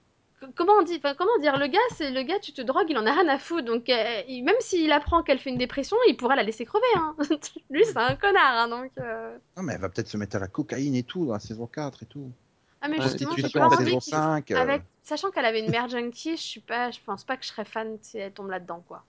[0.55, 2.99] Comment on dit, enfin, comment dire, le gars, c'est le gars, tu te drogues, il
[2.99, 3.64] en a rien à foutre.
[3.64, 6.85] Donc, euh, il- même s'il apprend qu'elle fait une dépression, il pourra la laisser crever.
[6.96, 7.16] Hein.
[7.70, 8.57] Lui, c'est un connard.
[8.57, 9.37] hein, donc, euh.
[9.57, 11.66] Non, mais elle va peut-être se mettre à la cocaïne et tout dans la saison
[11.66, 12.31] 4 et tout.
[12.83, 14.51] Ah, mais Ouais, justement, Prostitution pas saison qu'il- 5.
[14.51, 14.83] euh, Avec...
[15.03, 17.64] Sachant qu'elle avait une mère junkie, je suis pas, je pense pas que je serais
[17.64, 19.05] fan si elle tombe là-dedans, quoi.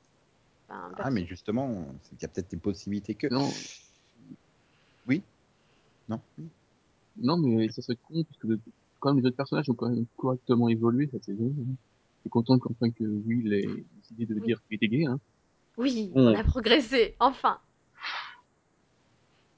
[0.70, 3.28] Enfin, Ah, mais justement, c'est qu'il y a peut-être des possibilités que.
[3.28, 3.50] Non,
[6.08, 6.20] Non
[7.18, 8.60] non, mais ça serait con, parce que
[9.08, 11.46] quand même les autres personnages ont quand même correctement évolué cette saison.
[11.60, 11.64] hein.
[12.18, 14.42] Je suis content qu'enfin que Will ait décidé de Oui.
[14.46, 15.20] dire qu'il était gay, hein.
[15.78, 17.60] Oui, on a progressé, enfin.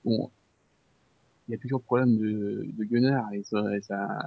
[0.04, 0.30] Bon,
[1.48, 4.20] il y a toujours le problème de, de Gunnar et sa, et sa,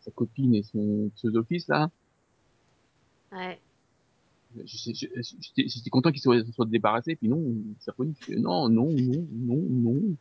[0.00, 1.90] sa copine et son pseudo-fils, là.
[3.32, 3.60] Ouais.
[4.64, 7.44] J'étais content qu'il soit, soit débarrassé, puis non,
[7.80, 10.16] fais, Non, non, non, non, non,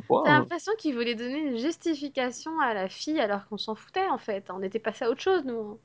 [0.00, 0.22] pas.
[0.24, 0.38] T'as hein.
[0.40, 4.48] l'impression qu'il voulait donner une justification à la fille alors qu'on s'en foutait, en fait.
[4.50, 5.58] On était passé à autre chose, nous.
[5.60, 5.78] hein.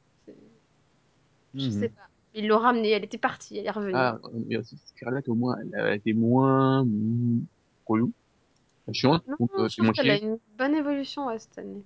[1.55, 1.71] Je Mhm.
[1.71, 2.01] sais pas.
[2.35, 3.95] Ils l'ont ramenée, elle était partie, elle est revenue.
[3.95, 7.41] Ah, mais aussi Scarlett, au moins, elle a été moins mm,
[7.87, 8.11] relou.
[8.87, 11.81] Elle chante, Non, donc euh, je qu'elle a une bonne évolution ouais, cette année.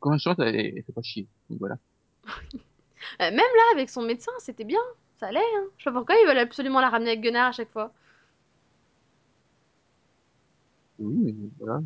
[0.00, 1.26] Quand elle chante, elle, elle fait pas chier.
[1.50, 1.76] Donc voilà.
[3.20, 4.80] Euh, même là, avec son médecin, c'était bien.
[5.18, 5.64] Ça allait, hein.
[5.78, 7.92] Je sais pas pourquoi ils veulent absolument la ramener avec Gunnar à chaque fois.
[10.98, 11.82] Oui, mais voilà.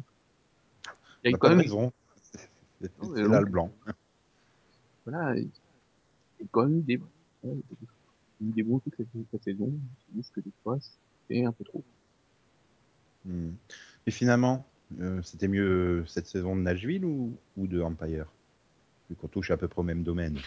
[1.24, 1.92] Il y a quand même, raison.
[2.32, 2.40] C'est
[2.80, 3.70] c'est là le blanc.
[5.04, 7.00] Voilà, il y a quand même des,
[7.44, 7.62] des,
[8.40, 8.94] des bons trucs
[9.30, 9.72] cette, saison.
[10.08, 10.78] Je dis que des fois,
[11.28, 11.82] c'est un peu trop.
[13.24, 13.50] Hmm.
[14.06, 14.66] Et finalement,
[15.00, 18.26] euh, c'était mieux cette saison de Nashville ou, ou de Empire?
[19.08, 20.38] Vu qu'on touche à peu près au même domaine.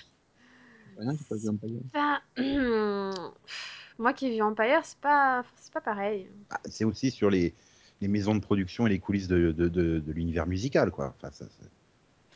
[0.98, 1.82] Rien, j'ai pas vu Empire.
[1.94, 2.22] Pas-
[3.98, 6.30] Moi qui vis Empire, c'est pas, c'est pas pareil.
[6.50, 7.54] Ah, c'est aussi sur les,
[8.02, 11.16] les maisons de production et les coulisses de, de, de, de l'univers musical, quoi.
[11.18, 11.46] Enfin, ça,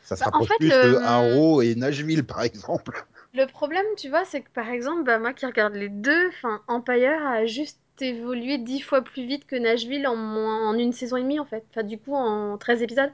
[0.02, 3.06] ça, se Bah, en rapproche fait, plus le- que Arrow et Nashville, par exemple.
[3.34, 6.30] Le problème, tu vois, c'est que par exemple, bah, moi qui regarde les deux,
[6.68, 11.16] Empire a juste évolué dix fois plus vite que Nashville en, moins- en une saison
[11.16, 11.64] et demie, en fait.
[11.70, 13.12] Enfin, du coup, en 13 épisodes.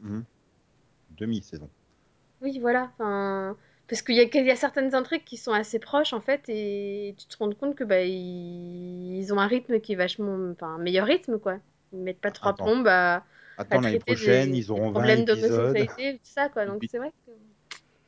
[0.00, 0.26] Mhm.
[1.18, 1.70] Demi-saison.
[2.40, 2.90] Oui, voilà.
[2.94, 3.56] Enfin,
[3.88, 6.42] parce qu'il y a, il y a certaines intrigues qui sont assez proches, en fait,
[6.48, 10.36] et tu te rends compte que bah, ils, ils ont un rythme qui est vachement...
[10.52, 11.58] Enfin, un meilleur rythme, quoi.
[11.92, 12.64] Ils mettent pas trois Attends.
[12.64, 13.24] plombes à, à
[13.56, 15.50] Attends, l'année prochaine, des, ils auront 20 problèmes épisodes.
[15.50, 16.66] d'homosexualité, tout ça, quoi.
[16.66, 17.32] Donc c'est vrai que...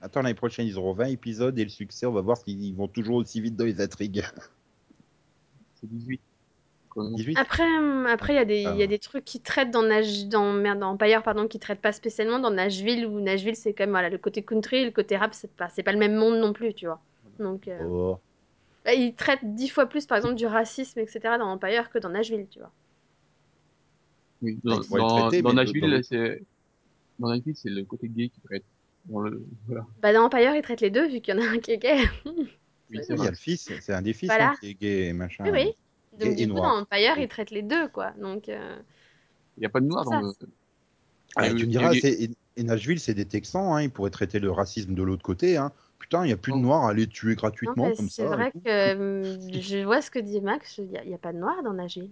[0.03, 2.89] Attends, l'année prochaine, ils auront 20 épisodes et le succès, on va voir s'ils vont
[2.89, 4.25] toujours aussi vite dans les intrigues.
[5.81, 6.21] C'est 18.
[6.91, 7.15] Quand même.
[7.15, 8.87] 18 Après, hum, après il y a des, il y a Ah.
[8.87, 12.39] des trucs qui traitent dans Nage, dans merde, dans Empire, pardon, qui traitent pas spécialement
[12.39, 15.51] dans Nashville où Nashville c'est quand même voilà le côté country, le côté rap, c'est
[15.53, 17.01] pas, c'est pas le même monde non plus, tu vois.
[17.39, 18.19] Donc, euh, Oh.
[18.85, 21.21] bah, ils traitent dix fois plus, par exemple, du racisme, etc.
[21.39, 22.73] dans Empire que dans Nashville, tu vois.
[24.43, 26.43] Oui, dans, dans, traiter, dans Nashville, c'est,
[27.19, 28.65] dans Nashville, c'est le côté gay qui traite.
[29.07, 29.87] Dans le, voilà.
[30.01, 31.79] Bah, dans Empire, ils traitent les deux vu qu'il y en a un qui est
[31.79, 31.99] gay.
[32.93, 33.27] Oui, c'est Oui, il y vrai.
[33.29, 34.51] a le fils, c'est un des fils Voilà.
[34.51, 35.45] hein, qui est gay et machin.
[35.45, 35.73] Oui, oui.
[36.19, 36.75] Donc, du coup, noir.
[36.75, 38.11] dans Empire, ils traitent les deux, quoi.
[38.21, 38.77] Donc, euh,
[39.57, 40.33] Il n'y a pas de noir C'est dans le.
[41.37, 44.41] Ah, tu me diras, c'est- et- et Nashville, c'est des Texans, hein, ils pourraient traiter
[44.41, 45.57] le racisme de l'autre côté.
[45.57, 45.71] Hein.
[46.01, 46.63] Putain, il n'y a plus de Oh.
[46.63, 48.33] noirs à les tuer gratuitement comme c'est ça.
[48.33, 51.15] et vrai que hum, je vois ce que dit Max, il n'y a, il y
[51.15, 52.11] a pas de noir dans Nashville.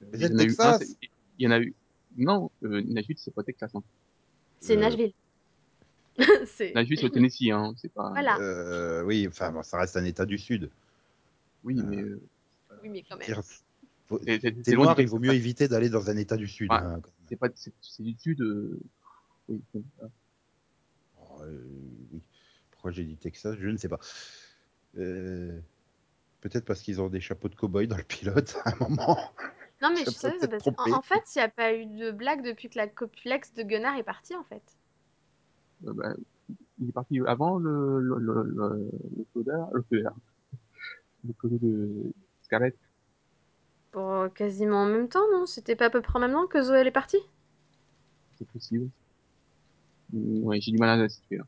[0.00, 0.46] Mais il y c'est en a eu un,
[0.78, 0.96] Texas.
[1.38, 1.74] Il y en a eu,
[2.16, 3.82] non, euh, Nashville, c'est pas Texas, hein.
[4.60, 5.12] C'est Euh, Nashville.
[6.46, 6.74] c'est...
[6.74, 7.74] Nashville, c'est au Tennessee, hein.
[7.76, 8.38] C'est pas, Voilà.
[8.38, 10.70] Euh, oui, enfin, bon, ça reste un état du Sud.
[11.64, 12.20] oui, mais, euh,
[12.82, 13.28] Oui, mais quand même.
[14.06, 14.38] Faut- T'es
[14.72, 16.70] loin il vaut mieux éviter d'aller dans un état du Sud.
[16.72, 16.78] Ouais.
[16.78, 17.00] hein.
[17.28, 18.80] C'est pas, c'est, c'est du sud, euh,
[19.50, 19.60] oui.
[21.20, 21.62] Oh, euh,
[22.12, 22.20] oui.
[22.70, 23.98] Pourquoi j'ai dit Texas Je ne sais pas.
[24.96, 25.58] Euh,
[26.40, 29.18] Peut-être parce qu'ils ont des chapeaux de cow-boy dans le pilote à un moment.
[29.80, 30.90] Non, mais Je parce tromper.
[30.90, 33.62] qu'en en fait, il n'y a pas eu de blague depuis que la copulex de
[33.62, 34.62] Gunnar est partie, en fait.
[35.86, 36.14] Euh, bah,
[36.80, 38.90] il est parti avant le, le, le, le,
[41.42, 42.12] le de
[42.42, 42.76] Scarlett.
[43.92, 45.46] Pour euh, quasiment en même temps, non?
[45.46, 47.18] C'était pas à peu près en même temps que Zoé elle est partie?
[48.38, 48.88] C'est possible.
[50.12, 51.44] Mm, Ouais, j'ai du mal à la situer, là.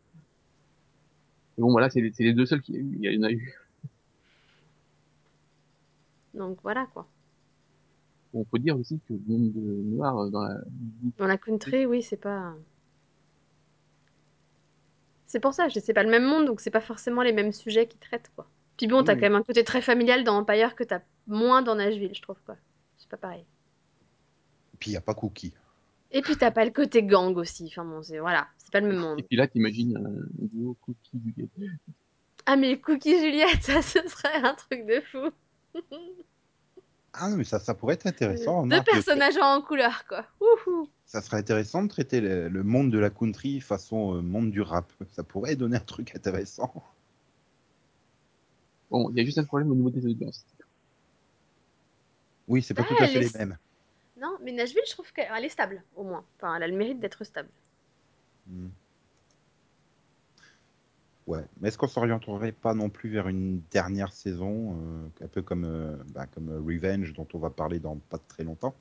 [1.56, 3.54] Mais bon, voilà, c'est les, deux seuls qui, il y en a eu.
[6.34, 7.06] Donc voilà, quoi.
[8.32, 10.60] On peut dire aussi que le monde de noir euh, dans la,
[11.18, 12.54] Dans la country, oui, c'est pas...
[15.26, 17.52] C'est pour ça, je- c'est pas le même monde, donc c'est pas forcément les mêmes
[17.52, 18.48] sujets qu'ils traitent, quoi.
[18.76, 19.20] Puis bon, t'as Oui.
[19.20, 22.38] quand même un côté très familial dans Empire que t'as moins dans Nashville, je trouve,
[22.46, 22.56] quoi.
[22.98, 23.44] C'est pas pareil.
[24.78, 25.52] Puis il n'y a pas Cookie.
[26.12, 28.18] Et puis t'as pas le côté gang aussi, enfin bon, c'est...
[28.18, 29.22] Voilà, c'est pas le même Et monde.
[29.28, 31.48] puis là, t'imagines un duo cookie du
[32.46, 35.30] Ah mais Cookie Juliette, ça, ce serait un truc de fou
[37.12, 38.58] Ah non, mais ça, ça pourrait être intéressant.
[38.66, 40.24] Deux remarque, de- personnages en couleur, quoi.
[40.40, 44.50] Wouhou Ça serait intéressant de traiter le, le monde de la country façon euh, monde
[44.52, 44.92] du rap.
[45.12, 46.72] Ça pourrait donner un truc intéressant.
[48.90, 50.44] Bon, il y a juste un problème au niveau des audiences.
[52.48, 53.58] Oui, c'est pas Bah, tout à fait les est- mêmes.
[54.20, 56.24] Non, mais Nashville, je trouve qu'elle est stable, au moins.
[56.36, 57.48] Enfin, elle a le mérite d'être stable.
[58.48, 58.68] Hmm.
[61.30, 65.42] Ouais, mais est-ce qu'on s'orienterait pas non plus vers une dernière saison, euh, un peu
[65.42, 68.74] comme, euh, bah, comme euh, Revenge, dont on va parler dans pas très longtemps?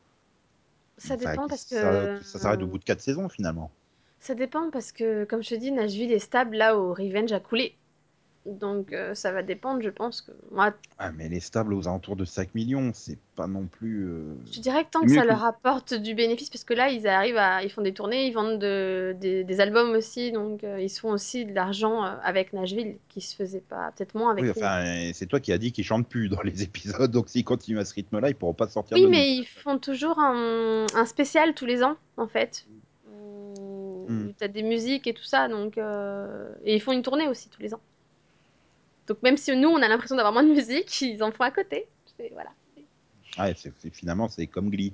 [0.97, 1.75] Ça Enfin, dépend parce que...
[2.17, 3.71] que ça s'arrête au bout de quatre saisons finalement.
[4.19, 7.39] Ça dépend parce que, comme je te dis, Nashville est stable là où Revenge a
[7.41, 7.75] coulé.
[8.45, 10.31] Donc euh, ça va dépendre, je pense que...
[10.51, 14.05] Moi, Ah, mais elle est stable aux alentours de 5 millions, c'est pas non plus.
[14.07, 16.89] euh, je dirais que tant que ça que- leur apporte du bénéfice, parce que là,
[16.89, 17.63] ils arrivent à...
[17.63, 20.99] Ils font des tournées, ils vendent de- des, des albums aussi, donc euh, ils se
[21.01, 23.91] font aussi de l'argent avec Nashville, qui se faisait pas...
[23.95, 26.63] Peut-être moins avec Oui, enfin, c'est toi qui as dit qu'ils chantent plus dans les
[26.63, 29.45] épisodes, donc s'ils continuent à ce rythme-là, ils pourront pas sortir Oui, de mais ils
[29.45, 32.65] font toujours un, un spécial tous les ans, en fait.
[33.11, 35.77] Où, où t'as des musiques et tout ça, donc...
[36.63, 37.81] Et ils font une tournée aussi tous les ans.
[39.09, 41.51] Donc même si nous, on a l'impression d'avoir moins de musique, ils en font à
[41.51, 41.87] côté.
[42.31, 42.51] Voilà.
[43.37, 44.93] Ouais, c'est- c'est- finalement, c'est comme Glee.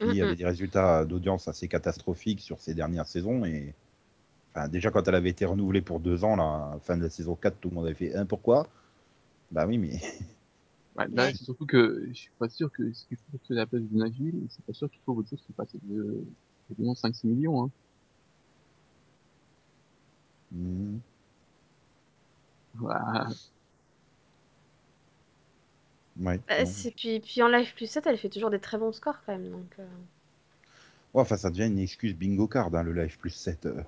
[0.00, 3.44] Glee Mm, avait des résultats d'audience assez catastrophiques sur ces dernières saisons.
[3.44, 3.74] Et
[4.54, 7.36] enfin, déjà, quand elle avait été renouvelée pour deux ans, la fin de la saison
[7.36, 8.68] 4, tout le monde avait fait hein, pourquoi?
[9.52, 10.00] Bah oui, mais
[10.96, 11.32] Ouais, là, Ouais.
[11.32, 13.96] c'est surtout que je suis pas sûr que ce qu'il faut que la place de
[13.96, 16.24] Nashville, c'est pas sûr qu'il faut autre chose qui passe de
[16.68, 17.64] quasiment 5-6 millions.
[17.64, 17.70] Hein.
[20.52, 20.98] Hmm.
[22.74, 23.28] Voilà.
[26.20, 28.92] Ouais, Bah, c'est- puis, puis en live plus 7, elle fait toujours des très bons
[28.92, 29.50] scores quand même.
[29.50, 29.86] Donc, euh.
[31.14, 33.66] Ouais, enfin, ça devient une excuse bingo card, hein, le live plus 7.
[33.66, 33.82] euh.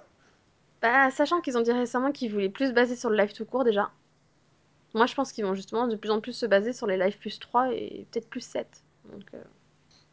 [0.82, 3.44] bah, sachant qu'ils ont dit récemment qu'ils voulaient plus se baser sur le live tout
[3.46, 3.90] court déjà.
[4.94, 7.18] Moi, je pense qu'ils vont justement de plus en plus se baser sur les live
[7.18, 8.82] plus 3 et peut-être plus 7.
[9.12, 9.42] Donc, euh,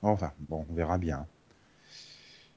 [0.02, 1.26] Enfin, bon, on verra bien.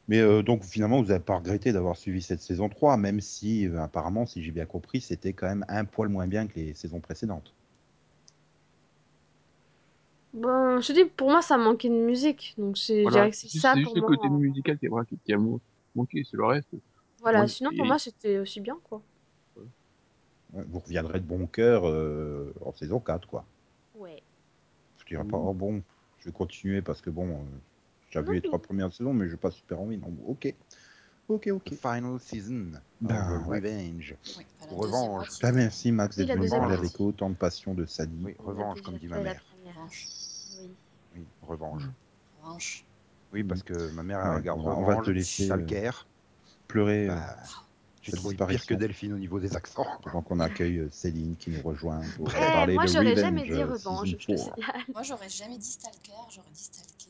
[0.07, 3.67] Mais euh, donc, finalement, vous n'avez pas regretté d'avoir suivi cette saison 3, même si,
[3.67, 6.75] euh, apparemment, si j'ai bien compris, c'était quand même un poil moins bien que les
[6.75, 7.53] saisons précédentes.
[10.33, 12.55] Bon, je te dis, pour moi, ça manquait de musique.
[12.57, 13.19] Donc, c'est- je Voilà.
[13.19, 14.09] dirais que c'est C'est ça c'est pour juste le moi.
[14.09, 15.39] côté musical qui, voilà, qui, qui a
[15.95, 16.75] manqué, c'est le reste.
[17.21, 19.03] Voilà, Moi, sinon, pour moi, c'était aussi bien, quoi.
[20.53, 23.45] Ouais, Vous reviendrez de bon cœur euh, en saison 4, quoi.
[23.95, 24.23] Ouais.
[24.99, 25.83] Je dirais pas, oh bon,
[26.19, 27.43] je vais continuer parce que bon, euh,
[28.13, 29.97] j'ai vu les trois premières saisons, mais j'ai pas super envie.
[29.99, 30.55] Non, ok.
[31.29, 31.73] Ok, ok.
[31.75, 33.59] final season Ben, ouais.
[33.59, 34.17] Revenge.
[34.37, 34.91] Oui, enfin, la Revanche.
[34.91, 35.39] deuxième moitié.
[35.49, 38.21] Ah, merci Max d'être venu parler avec autant de passion de Sadie.
[38.25, 39.43] Oui, revanche, comme dit ma mère.
[39.65, 40.71] Oui.
[41.15, 41.83] Oui, revanche.
[42.43, 42.85] Revanche.
[43.33, 45.91] Oui, parce que ma mère Euh, regarde on va- on Revanche, va te laisser, Schalker,
[46.69, 47.09] pleurer.
[47.09, 47.37] euh, Bah,
[48.03, 48.75] j'ai cette trouvé pire que.
[48.75, 49.87] Delphine au niveau des accents.
[50.03, 53.45] pendant qu'on accueille euh, Céline qui nous rejoint pour parler moi, de j'aurais Revenge jamais
[53.45, 54.55] dit euh, revanche, Season je te 4.
[54.57, 54.83] signale.
[54.93, 57.02] Moi, j'aurais jamais dit stalker, j'aurais dit stalker.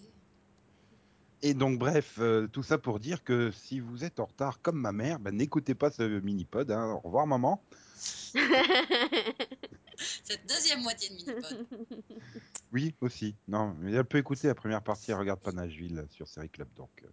[1.43, 4.81] Et donc, bref, euh, tout ça pour dire que si vous êtes en retard comme
[4.81, 6.71] ma mère, ben, n'écoutez pas ce mini-pod.
[6.71, 6.93] hein.
[6.93, 7.63] Au revoir, maman.
[10.25, 11.67] Cette deuxième moitié de mini-pod.
[12.73, 13.35] Oui, aussi.
[13.49, 15.11] Non, mais elle peut écouter la première partie.
[15.11, 16.91] Elle regarde pas Nashville sur Série Club, donc.
[17.05, 17.09] euh.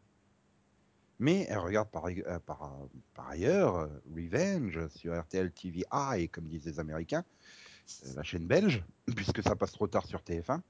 [1.19, 2.79] Mais elle regarde par, euh, par,
[3.13, 5.83] par ailleurs euh, Revenge sur RTL TV
[6.17, 7.25] et comme disent les Américains,
[8.15, 8.83] la chaîne belge,
[9.15, 10.61] puisque ça passe trop tard sur TF1.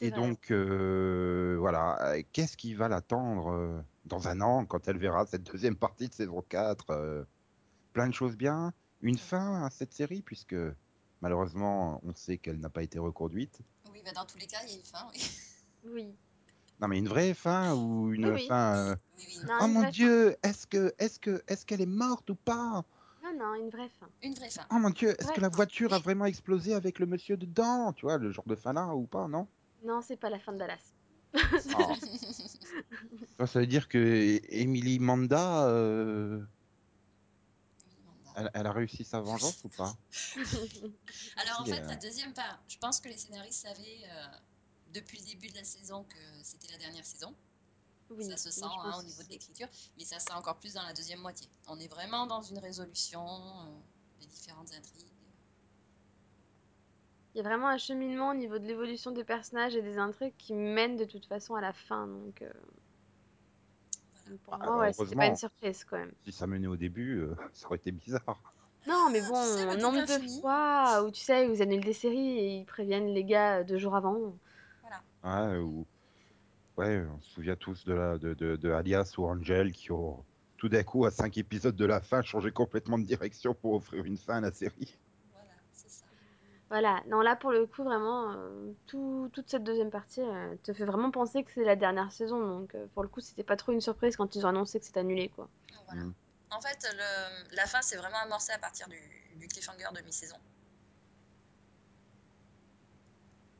[0.00, 0.20] Et vrai.
[0.20, 5.44] donc, euh, voilà, qu'est-ce qui va l'attendre euh, dans un an quand elle verra cette
[5.44, 7.24] deuxième partie de saison 4 euh,
[7.92, 10.56] Plein de choses bien, une fin à cette série, puisque
[11.22, 13.60] malheureusement, on sait qu'elle n'a pas été reconduite.
[13.90, 15.20] Oui, bah, dans tous les cas, il y a une fin, oui.
[15.88, 16.14] Oui.
[16.80, 18.46] Non, mais une vraie fin ou une Oui, oui.
[18.48, 21.80] fin euh, Oui, oui, Non, Oh mon vraie Dieu, est-ce que, est-ce que, est-ce qu'elle
[21.80, 22.84] est morte ou pas?
[23.22, 24.08] Non, non, une vraie fin.
[24.22, 24.66] une vraie fin.
[24.70, 27.92] Oh mon Dieu, est-ce que la voiture a vraiment explosé avec le monsieur dedans?
[27.92, 29.46] Tu vois, le genre de fin là ou pas, non?
[29.86, 30.92] Non, c'est pas la fin de Dallas.
[31.34, 31.94] Ah.
[33.38, 36.44] Ça, ça veut dire que Emily Manda, euh,
[38.36, 39.96] elle, elle a réussi sa vengeance ou pas?
[41.36, 44.26] Alors en fait, euh, la deuxième part, je pense que les scénaristes savaient euh,
[44.92, 47.34] depuis le début de la saison que c'était la dernière saison.
[48.10, 49.68] Oui, ça se sent hein, au niveau de l'écriture,
[49.98, 51.48] mais ça se sent encore plus dans la deuxième moitié.
[51.66, 55.05] On est vraiment dans une résolution euh, des différentes intrigues.
[57.36, 60.32] Il y a vraiment un cheminement au niveau de l'évolution des personnages et des intrigues
[60.38, 62.06] qui mènent de toute façon à la fin.
[62.06, 62.50] Donc, euh,
[64.42, 66.12] pour Ah, moi, ouais, c'était pas une surprise quand même.
[66.24, 68.40] Si ça menait au début, euh, ça aurait été bizarre.
[68.88, 72.56] Non, mais bon, couple nombre de fois où tu sais, ils annulent des séries et
[72.60, 74.16] ils préviennent les gars deux jours avant.
[75.22, 75.86] Ouais, ou...
[76.78, 80.24] ouais, on se souvient tous de, la, de, de, de Alias ou Angel qui ont
[80.56, 84.06] tout d'un coup, à cinq épisodes de la fin, changé complètement de direction pour offrir
[84.06, 84.96] une fin à la série.
[86.68, 90.72] Voilà, non, là pour le coup, vraiment, euh, tout- toute cette deuxième partie euh, te
[90.72, 92.40] fait vraiment penser que c'est la dernière saison.
[92.40, 94.86] Donc, euh, pour le coup, c'était pas trop une surprise quand ils ont annoncé que
[94.86, 95.48] c'était annulé, quoi.
[95.86, 96.02] Voilà.
[96.02, 96.14] Mm.
[96.50, 98.98] En fait, le- la fin c'est vraiment amorcé à partir du,
[99.36, 100.36] du cliffhanger de mi-saison.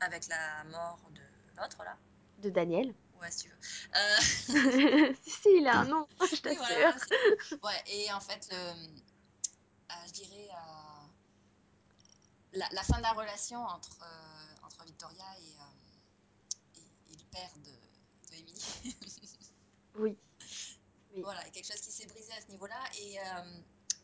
[0.01, 1.21] Avec la mort de
[1.61, 1.95] l'autre là.
[2.39, 2.93] De Daniel.
[3.21, 3.55] Ouais, si tu veux.
[3.95, 4.17] Euh,
[5.23, 6.59] si, si, il a un nom, je Oui, t'assure.
[6.65, 11.07] voilà, c'est- ouais, et en fait, le, euh, je dirais euh,
[12.53, 16.79] la, la fin de la relation entre, euh, entre Victoria et, euh,
[17.09, 18.95] et, et le père de, de Emily.
[19.99, 20.15] Oui.
[21.15, 21.21] Oui.
[21.23, 22.79] voilà, il y a quelque chose qui s'est brisé à ce niveau-là.
[23.01, 23.59] Et, euh,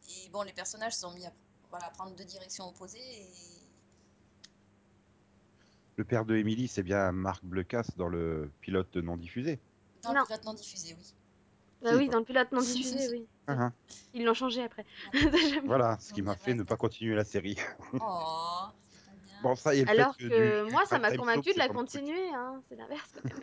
[0.09, 1.31] et bon, les personnages se sont mis à,
[1.69, 2.99] voilà, à prendre deux directions opposées.
[2.99, 3.31] Et...
[5.97, 9.59] Le père de Emily, c'est bien Marc Blecas dans le pilote non diffusé.
[10.01, 10.21] Dans Non.
[10.21, 11.13] le pilote non diffusé, oui.
[11.83, 13.27] Bah oui, dans le pilote non diffusé, oui.
[13.47, 13.71] Ah, ah.
[14.13, 14.85] Ils l'ont changé après.
[15.65, 17.57] Voilà, ce qui m'a fait ne pas continuer la série.
[17.95, 18.71] Oh, pas
[19.25, 19.35] bien.
[19.43, 22.29] Bon, ça y est, le Alors que du, moi, ça m'a convaincu de la continuer.
[22.33, 22.61] Hein.
[22.69, 23.39] C'est l'inverse quand même.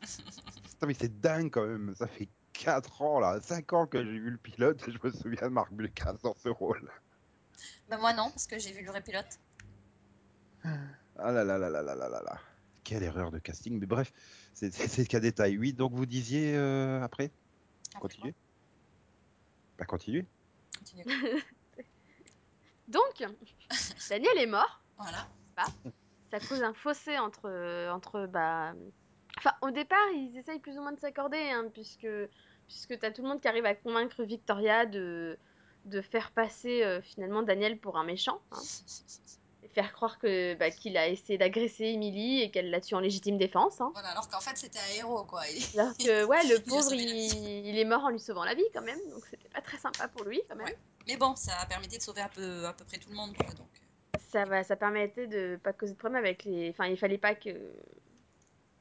[0.70, 1.94] Putain, mais c'est dingue quand même.
[1.96, 5.10] Ça fait 4 ans, là, 5 ans que j'ai vu le pilote et je me
[5.10, 6.90] souviens de Marc Blecas dans ce rôle.
[7.90, 9.38] Bah, moi non, parce que j'ai vu le vrai pilote.
[10.64, 12.38] Ah là là là là là là là là.
[12.84, 13.78] Quelle erreur de casting.
[13.78, 14.12] Mais bref,
[14.54, 15.58] c'est cas détail.
[15.58, 17.30] Oui, donc vous disiez euh, Après?
[18.00, 18.34] Continuez
[19.78, 20.24] Bah continuez.
[20.24, 21.04] quoi Continue.
[22.88, 23.24] Donc,
[24.08, 24.80] Daniel est mort.
[24.98, 25.26] Voilà.
[26.30, 28.74] Ça cause un fossé entre, entre bah.
[29.38, 32.08] Enfin, au départ, ils essayent plus ou moins de s'accorder, hein, puisque
[32.66, 35.38] puisque t'as tout le monde qui arrive à convaincre Victoria de
[35.84, 38.40] de faire passer euh, finalement Daniel pour un méchant.
[38.50, 38.58] hein.
[39.76, 43.36] Faire croire que bah, qu'il a essayé d'agresser Emily et qu'elle l'a tué en légitime
[43.36, 43.78] défense.
[43.82, 43.90] Hein.
[43.92, 45.42] Voilà, alors qu'en fait, c'était un héros, quoi.
[45.48, 48.64] Il- Alors que, ouais, le pauvre, il, il est mort en lui sauvant la vie
[48.72, 50.64] quand même, donc c'était pas très sympa pour lui quand même.
[50.64, 50.78] Ouais.
[51.06, 53.52] Mais bon, ça permettait de sauver à peu, à peu près tout le monde, quoi.
[53.52, 53.68] Donc,
[54.32, 56.70] Ça, va, ça permettait de pas causer de problème avec les.
[56.70, 57.50] Enfin, il fallait pas que.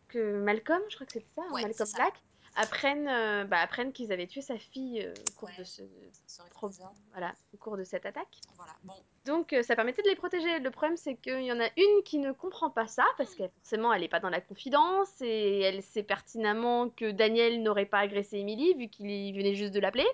[0.07, 1.97] que Malcolm, je crois que c'était ça, hein, Malcolm ça.
[1.97, 2.13] Black,
[2.55, 5.55] apprenne, euh, bah, apprenne qu'ils avaient tué sa fille euh, au cours Ouais.
[5.57, 5.81] de ce.
[6.25, 6.93] ça aurait été pro- bizarre.
[7.11, 8.39] Voilà, au cours de cette attaque.
[8.55, 8.93] Voilà, bon.
[9.25, 10.59] Donc euh, ça permettait de les protéger.
[10.59, 13.43] Le problème c'est qu'il y en a une qui ne comprend pas ça parce que
[13.59, 17.99] forcément elle n'est pas dans la confidence et elle sait pertinemment que Daniel n'aurait pas
[17.99, 20.07] agressé Emily vu qu'il venait juste de l'appeler.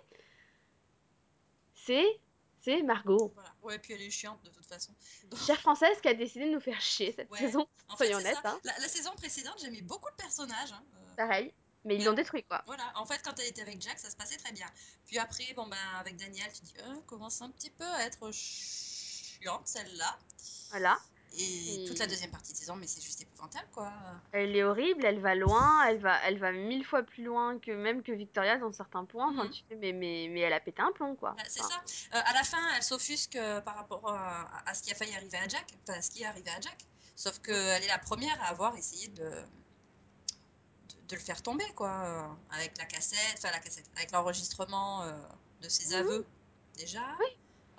[1.74, 2.20] C'est
[2.64, 3.50] c'est Margot, Voilà.
[3.64, 4.94] Ouais, puis elle est chiante, de toute façon.
[5.48, 7.40] chère française qui a décidé de nous faire chier cette Ouais.
[7.40, 7.68] saison.
[7.90, 8.60] En fait, Soyons honnêtes, hein.
[8.64, 10.72] La, la saison précédente, j'aimais beaucoup le personnage.
[10.72, 10.84] hein.
[10.94, 11.52] Euh, Pareil,
[11.86, 12.62] mais ils l'ont détruit quoi.
[12.66, 14.68] Voilà, en fait, quand elle était avec Jack, ça se passait très bien.
[15.08, 18.32] Puis après, bon ben, avec Daniel, tu dis, euh, commence un petit peu à être
[18.32, 20.18] chiante celle-là.
[20.70, 20.98] Voilà.
[21.34, 23.90] Et Et- toute la deuxième partie de saison, mais c'est juste épouvantable, quoi.
[24.34, 27.72] Elle est horrible, elle va loin, elle va, elle va mille fois plus loin que
[27.72, 29.32] même que Victoria dans certains points.
[29.32, 29.52] Enfin, Mhm.
[29.52, 31.32] tu mais, mais, mais elle a pété un plomb quoi.
[31.38, 32.18] Bah, c'est Enfin, ça.
[32.18, 35.16] Euh, à la fin, elle s'offusque euh, par rapport à, à ce qui a failli
[35.16, 36.78] arriver à Jack, enfin, à ce qui est arrivé à Jack.
[37.16, 39.32] Sauf qu'elle est la première à avoir essayé de,
[41.12, 41.90] de, le faire tomber, quoi.
[41.90, 42.22] euh,
[42.56, 45.12] avec la cassette, enfin la cassette, avec l'enregistrement euh,
[45.62, 46.00] de ses Mhm.
[46.02, 46.26] aveux,
[46.78, 47.02] déjà.
[47.20, 47.28] Oui.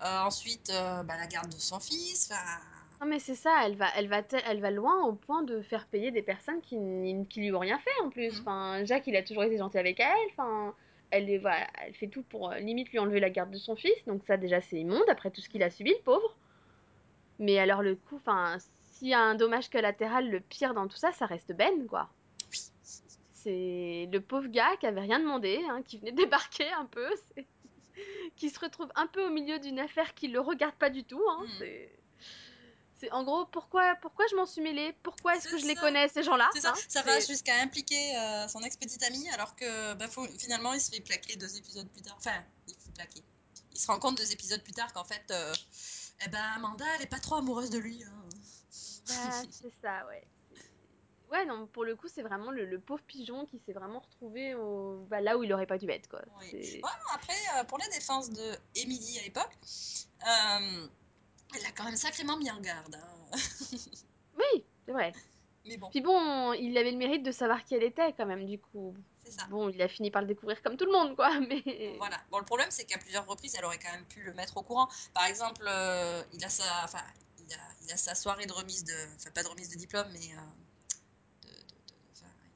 [0.04, 2.60] Euh, ensuite, euh, bah, la garde de son fils, enfin.
[3.00, 5.86] Non mais c'est ça, elle va, elle va, elle va loin au point de faire
[5.88, 6.76] payer des personnes qui,
[7.28, 8.32] qui lui ont rien fait en plus.
[8.32, 8.40] Mhm.
[8.40, 10.28] Enfin, Jacques, il a toujours été gentil avec elle.
[10.30, 10.72] Enfin,
[11.10, 14.04] elle est, voilà, elle fait tout pour limite lui enlever la garde de son fils.
[14.06, 16.36] Donc ça déjà c'est immonde après tout ce qu'il a subi, le pauvre.
[17.40, 18.56] Mais alors le coup, enfin,
[18.92, 22.08] s'il y a un dommage collatéral, le pire dans tout ça, ça reste Ben quoi.
[23.42, 26.12] C'est le pauvre gars qui avait rien demandé, hein, qui venait
[26.52, 27.08] débarquer un peu,
[28.36, 31.22] qui se retrouve un peu au milieu d'une affaire qui le regarde pas du tout.
[31.30, 31.66] Hein, Mhm.
[32.94, 33.10] c'est...
[33.10, 36.22] en gros pourquoi, pourquoi je m'en suis mêlée, pourquoi est-ce que je les connais ces
[36.22, 36.48] gens-là.
[36.54, 40.26] C'est ça, hein, ça va jusqu'à impliquer euh, son ex-petite amie, alors que bah, faut-
[40.38, 42.14] finalement, il se fait plaquer deux épisodes plus tard.
[42.18, 43.22] Enfin, il se fait plaquer.
[43.74, 45.52] Il se rend compte deux épisodes plus tard qu'en fait, euh,
[46.24, 48.04] eh ben, Amanda, elle est pas trop amoureuse de lui.
[48.04, 48.28] hein.
[49.08, 49.14] Bah,
[49.50, 50.22] c'est ça, ouais.
[51.32, 54.54] Ouais, non, pour le coup, c'est vraiment le, le pauvre pigeon qui s'est vraiment retrouvé
[54.54, 55.06] au...
[55.08, 56.20] bah, là où il aurait pas dû être, quoi.
[56.40, 56.80] Oui.
[56.82, 59.50] Ouais, après, euh, pour la défense de Emily à l'époque,
[60.26, 60.86] euh,
[61.56, 62.94] elle l'a quand même sacrément mis en garde.
[62.96, 63.36] hein.
[64.36, 65.12] Oui, c'est vrai.
[65.64, 68.44] Mais bon, Puis bon, il avait le mérite de savoir qui elle était, quand même,
[68.46, 68.94] du coup.
[69.24, 69.46] c'est ça.
[69.46, 71.94] Bon, il a fini par le découvrir comme tout le monde, quoi, mais...
[71.98, 72.20] Voilà.
[72.30, 74.62] Bon, le problème, c'est qu'à plusieurs reprises, elle aurait quand même pu le mettre au
[74.62, 74.88] courant.
[75.14, 77.02] Par exemple, euh, il a sa, enfin,
[77.38, 80.08] il a, il a sa soirée de remise de, enfin, pas de remise de diplôme,
[80.12, 80.40] mais euh,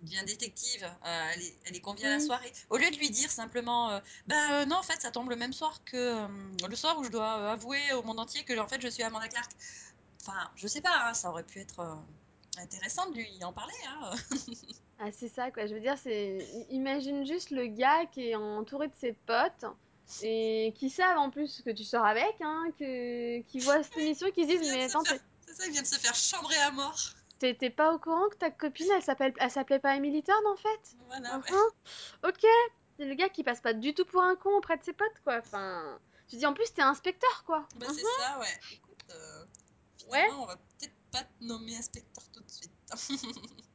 [0.07, 0.85] devient détective.
[0.85, 2.53] euh, elle, est, elle est conviée à la soirée.
[2.71, 5.37] Au lieu de lui dire simplement, euh, ben euh, non, en fait, ça tombe le
[5.37, 6.27] même soir que euh,
[6.69, 9.29] le soir où je dois avouer au monde entier que en fait, je suis Amanda
[9.29, 9.51] Clark.
[10.23, 11.99] Enfin, je sais pas, hein, ça aurait pu être
[12.59, 13.75] intéressant de lui en parler.
[13.89, 14.11] Hein.
[14.99, 15.67] Ah, c'est ça, quoi.
[15.67, 16.39] Je veux dire, c'est...
[16.71, 19.67] Imagine juste le gars qui est entouré de ses potes
[20.23, 23.43] et qui savent en plus que tu sors avec, hein, que...
[23.43, 25.87] qui voient cette émission, qui se Il disent, mais attends, C'est ça, il vient de
[25.87, 26.99] se faire chambrer à mort.
[27.39, 30.57] T'es pas au courant que ta copine, elle s'appelle, elle s'appelait pas Emily Thorne, en
[30.57, 30.97] fait?
[31.09, 31.39] Voilà.
[31.39, 32.29] ouais.
[32.29, 32.45] Ok,
[32.99, 35.21] c'est le gars qui passe pas du tout pour un con auprès de ses potes,
[35.25, 35.39] quoi.
[35.39, 35.99] Enfin,
[36.31, 37.67] je dis en plus, t'es inspecteur, quoi.
[37.77, 38.47] Bah, c'est ça, ouais.
[38.73, 39.45] Écoute, euh,
[40.11, 40.29] Ouais.
[40.39, 42.73] on va peut-être pas te nommer inspecteur tout de suite.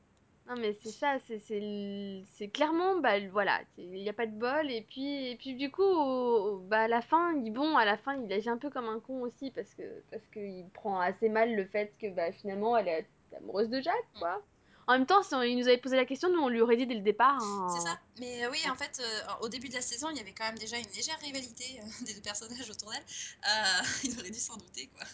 [0.47, 4.69] Non, mais c'est ça, c'est clairement, bah voilà, il n'y a pas de bol.
[4.71, 7.85] Et puis, et puis du coup, au- au- bah, à la fin, il, bon, à
[7.85, 10.99] la fin, il agit un peu comme un con aussi parce que parce qu'il prend
[10.99, 14.41] assez mal le fait que bah, finalement, elle est amoureuse de Jack, quoi.
[14.87, 16.75] En même temps, si on- il nous avait posé la question, nous, on lui aurait
[16.75, 17.37] dit dès le départ.
[17.41, 17.67] hein.
[17.75, 17.97] C'est ça.
[18.19, 20.45] Mais euh, oui, en fait, euh, au début de la saison, il y avait quand
[20.45, 23.03] même déjà une légère rivalité euh, des deux personnages autour d'elle.
[23.47, 25.05] Euh, il aurait dû s'en douter, quoi.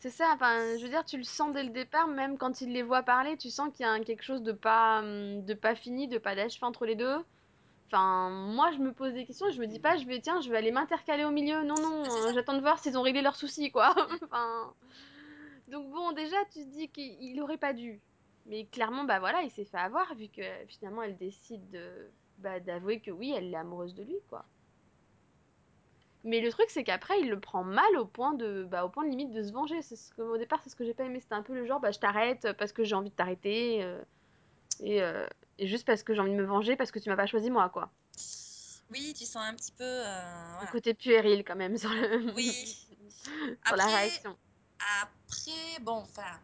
[0.00, 2.72] C'est ça, enfin, je veux dire, tu le sens dès le départ, même quand il
[2.72, 5.54] les voit parler, tu sens qu'il y a un- quelque chose de pas, hum, de
[5.54, 7.16] pas fini, de pas d'achevé entre les deux.
[7.90, 10.50] Enfin, moi, je me pose des questions je me dis pas, je vais, tiens, je
[10.50, 11.62] vais aller m'intercaler au milieu.
[11.64, 13.94] Non, non, euh, j'attends de voir s'ils ont réglé leurs soucis, quoi.
[14.24, 14.72] Enfin,
[15.68, 18.00] donc bon, déjà, tu te dis qu'il il aurait pas dû.
[18.46, 22.60] Mais clairement, bah voilà, il s'est fait avoir vu que finalement, elle décide de, bah,
[22.60, 24.44] d'avouer que oui, elle est amoureuse de lui, quoi.
[26.24, 29.04] Mais le truc, c'est qu'après, il le prend mal au point de, bah, au point
[29.04, 29.82] de limite de se venger.
[29.82, 31.20] C'est ce que, au départ, c'est ce que j'ai pas aimé.
[31.20, 33.82] C'était un peu le genre, bah, je t'arrête parce que j'ai envie de t'arrêter.
[33.84, 34.02] euh,
[34.80, 35.26] et, euh,
[35.58, 37.50] et juste parce que j'ai envie de me venger parce que tu m'as pas choisi
[37.50, 37.90] moi, quoi.
[38.90, 39.84] Oui, tu sens un petit peu.
[39.84, 40.70] euh, Le voilà.
[40.72, 42.32] côté puéril, quand même, sur, le...
[42.34, 42.50] Oui.
[43.66, 44.36] sur la réaction.
[45.02, 46.40] Après, bon, enfin.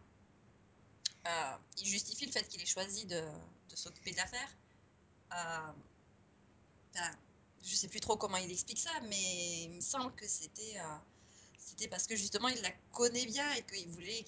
[1.27, 4.49] euh, il justifie le fait qu'il ait choisi de, de s'occuper de l'affaire.
[5.33, 5.71] Euh,
[6.93, 7.11] enfin,
[7.63, 10.95] je sais plus trop comment il explique ça, mais il me semble que c'était euh,
[11.57, 14.23] c'était parce que justement il la connaît bien et qu'il voulait,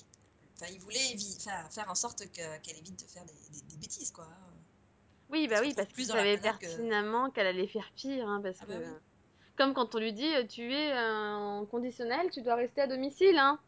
[0.56, 1.16] enfin, il voulait
[1.70, 4.28] faire en sorte que- qu'elle évite de faire des, des- des bêtises, quoi.
[5.30, 8.66] Oui, bah oui, parce qu'il savait que- pertinemment qu'elle allait faire pire, hein, parce Ah
[8.66, 8.72] que...
[8.72, 8.94] bah oui.
[9.58, 13.38] Comme quand on lui dit, euh, tu es en conditionnel, tu dois rester à domicile,
[13.38, 13.60] hein.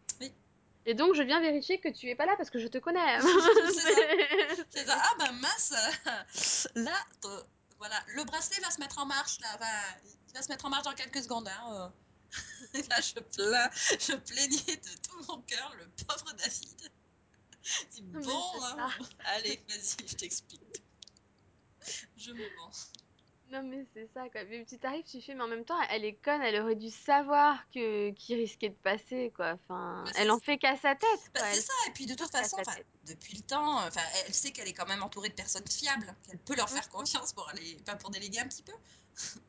[0.90, 3.20] Et donc, je viens vérifier que tu es pas là parce que je te connais.
[3.22, 5.00] C'est C'est ça.
[5.00, 5.72] Ah bah mince,
[6.76, 6.98] là,
[7.78, 10.70] voilà, le bracelet va se mettre en marche là, va- il va se mettre en
[10.70, 11.48] marche dans quelques secondes.
[11.48, 11.92] Hein.
[12.74, 12.80] euh.
[12.80, 13.70] Et là, je plains,
[14.00, 16.92] je plaignais de tout mon cœur le pauvre David.
[17.92, 18.90] Dis, bon, hein,
[19.26, 20.82] allez, vas-y, je t'explique.
[22.18, 22.72] Je me vends.
[23.52, 24.42] Non, mais c'est ça, quoi.
[24.50, 26.90] Mais tu t'arrives, tu fais, mais en même temps, elle est conne, elle aurait dû
[26.90, 29.54] savoir que qui risquait de passer, quoi.
[29.54, 32.14] Enfin, Mais elle en fait qu'à sa tête, Bah, c'est Elle- ça, et puis de
[32.14, 32.58] toute façon,
[33.08, 36.38] depuis le temps, enfin, elle sait qu'elle est quand même entourée de personnes fiables, qu'elle
[36.38, 36.92] peut leur faire Mhm.
[37.00, 38.74] confiance pour aller, pas pour déléguer un petit peu.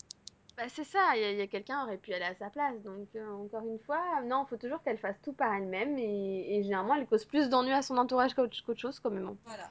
[0.56, 2.82] Bah, c'est ça, il y a, a quelqu'un aurait pu aller à sa place.
[2.82, 5.96] Donc, euh, encore une fois, non, faut toujours qu'elle fasse tout par elle-même.
[5.96, 9.26] Et, et généralement, elle cause plus d'ennuis à son entourage qu'autre chose, quand même.
[9.26, 9.36] hein.
[9.46, 9.70] Voilà.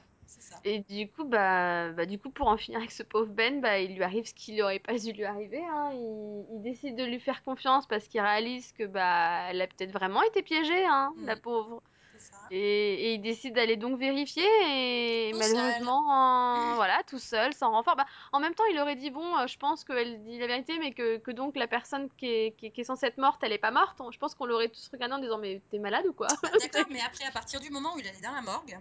[0.64, 3.78] Et du coup, bah, bah, du coup, pour en finir avec ce pauvre Ben, bah,
[3.80, 5.62] il lui arrive ce qui n'aurait pas dû lui arriver.
[5.64, 5.90] Hein.
[5.94, 9.92] Il, il décide de lui faire confiance parce qu'il réalise que bah, elle a peut-être
[9.92, 11.40] vraiment été piégée, hein, la Mhm.
[11.40, 11.82] pauvre.
[12.18, 12.36] Ça.
[12.50, 17.70] Et, et il décide d'aller donc vérifier et Tout malheureusement, en- voilà, tout seul, sans
[17.70, 17.96] renfort.
[17.96, 20.78] Bah, en même temps, il aurait dit bon, euh, je pense qu'elle dit la vérité,
[20.78, 23.42] mais que, que donc la personne qui est, qui, est- qui est censée être morte,
[23.42, 23.98] elle est pas morte.
[24.12, 26.28] Je pense qu'on l'aurait tous regardé en disant mais t'es malade ou quoi?
[26.42, 28.78] Bah, D'accord, mais après, à partir du moment où il allait dans la morgue,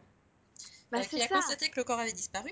[0.91, 2.51] Bah euh, qu'il a ça, constaté que le corps avait disparu,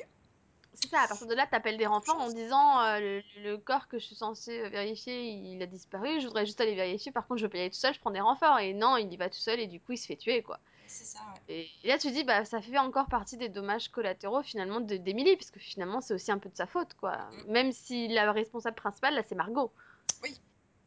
[0.74, 1.02] c'est ça.
[1.02, 4.06] À partir de là, t'appelles des renforts en disant euh, le, le corps que je
[4.06, 6.20] suis censée euh, vérifier, il a disparu.
[6.22, 7.12] Je voudrais juste aller vérifier.
[7.12, 8.60] Par contre, je veux pas y aller tout seul, je prends des renforts.
[8.60, 10.60] Et non, il y va tout seul et du coup, il se fait tuer quoi.
[10.86, 11.42] c'est ça, ouais.
[11.84, 15.36] Et là, tu dis, bah, ça fait encore partie des dommages collatéraux finalement de- d'Emily,
[15.38, 17.18] parce que finalement, c'est aussi un peu de sa faute, quoi.
[17.32, 17.52] Mhm.
[17.52, 19.72] Même si la responsable principale, là, c'est Margot.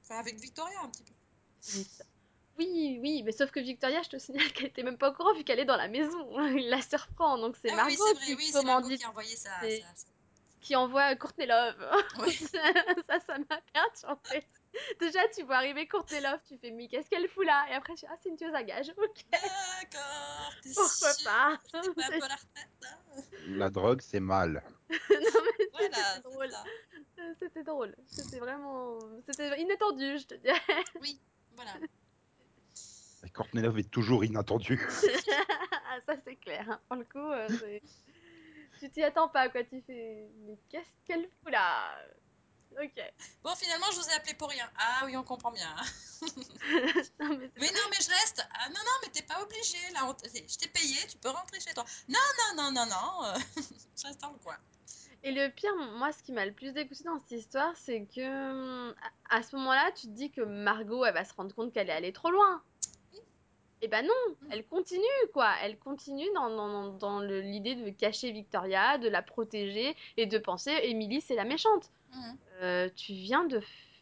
[0.02, 1.12] Enfin, avec Victoria un petit peu.
[1.74, 1.86] Oui,
[3.00, 5.44] oui, mais sauf que Victoria, je te signale qu'elle était même pas au courant vu
[5.44, 6.28] qu'elle est dans la maison.
[6.56, 9.36] Il la surprend, donc c'est ah Margot oui, c'est vrai, qui oui, qui a envoyé
[9.36, 9.50] ça.
[9.60, 10.06] ça- ça-
[10.60, 11.90] qui envoie Courtney Love.
[12.26, 12.32] Oui.
[12.34, 14.46] ça, ça m'a perturbée.
[15.00, 17.66] Déjà, tu vois arriver Courtney Love, tu fais, mais qu'est-ce qu'elle fout là?
[17.70, 18.92] Et après, je fais, ah, c'est une tueuse à gages.
[18.96, 21.24] Ok, D'accord, pourquoi sûr?
[21.24, 21.58] pas?
[21.72, 22.48] La retraite,
[22.82, 23.22] hein?
[23.48, 24.62] La drogue, c'est mal.
[25.72, 26.52] Voilà, C'était drôle.
[27.38, 27.94] C'était drôle.
[28.06, 28.98] C'était vraiment.
[29.26, 30.84] C'était inattendu, je te dirais.
[31.00, 31.18] Oui,
[31.54, 31.72] voilà.
[33.24, 34.80] Et Courtney Love est toujours inattendu.
[35.92, 36.64] Ah, ça, c'est clair.
[36.70, 36.80] hein.
[36.86, 37.48] Pour le coup, euh,
[38.78, 39.64] tu t'y attends pas, quoi.
[39.64, 40.28] Tu fais.
[40.46, 41.96] Mais qu'est-ce qu'elle fout là?
[42.80, 43.02] Ok.
[43.42, 44.70] Bon, finalement, je vous ai appelé pour rien.
[44.78, 45.66] Ah oui, on comprend bien.
[45.76, 45.82] hein.
[47.20, 48.46] non, mais non, mais je reste.
[48.54, 49.78] Ah non, non, mais t'es pas obligé.
[49.94, 51.84] Là, on je t'ai payé, tu peux rentrer chez toi.
[52.08, 52.18] Non,
[52.54, 53.24] non, non, non, non.
[53.24, 53.38] euh,
[54.00, 54.56] je reste dans le coin.
[55.24, 58.90] Et le pire, moi, ce qui m'a le plus dégoûté dans cette histoire, c'est que
[58.92, 61.90] à à ce moment-là, tu te dis que Margot, elle va se rendre compte qu'elle
[61.90, 62.62] est allée trop loin.
[63.82, 65.02] Et ben non, elle continue,
[65.32, 65.50] quoi.
[65.62, 70.72] Elle continue dans, dans, dans- l'idée de cacher Victoria, de la protéger et de penser,
[70.82, 71.90] Emily, c'est la méchante.
[72.12, 72.36] Mhm.
[72.62, 73.60] Euh, tu viens de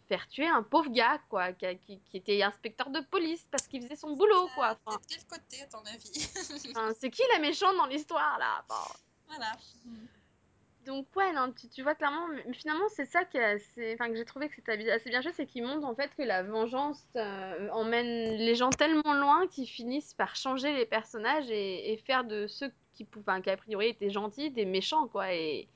[0.09, 3.69] faire tuer un pauvre gars, quoi, qui, a- qui- qui était inspecteur de police parce
[3.69, 4.77] qu'il faisait son boulot, quoi.
[4.85, 6.29] Enfin, de quel côté, à ton avis?
[6.71, 8.65] enfin, c'est qui la méchante dans l'histoire, là?
[8.69, 8.95] Enfin,
[9.29, 9.53] Voilà.
[10.89, 14.25] Donc ouais, non, tu, tu vois clairement, mais finalement c'est ça assez, enfin que j'ai
[14.25, 17.69] trouvé que c'était assez bien joué, c'est qu'il montre en fait que la vengeance euh,
[17.73, 22.47] emmène les gens tellement loin qu'ils finissent par changer les personnages et, et faire de
[22.47, 25.35] ceux qui, enfin, qui a priori étaient gentils des méchants quoi.
[25.35, 25.69] Et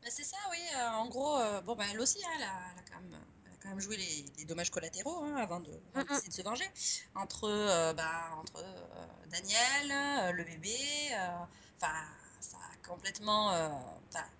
[0.00, 0.58] Bah, c'est ça, oui.
[0.76, 3.20] euh, en gros, euh, bon, bah, elle aussi, hein, elle, a, elle a quand même,
[3.46, 6.42] elle a quand même joué les, les dommages collatéraux hein, avant de Mm, de se
[6.42, 6.66] venger.
[7.16, 7.48] Entre,
[7.94, 8.64] bah, entre
[9.26, 10.76] Daniel, le bébé,
[11.76, 11.96] enfin,
[12.90, 13.52] complètement.
[13.52, 13.68] euh,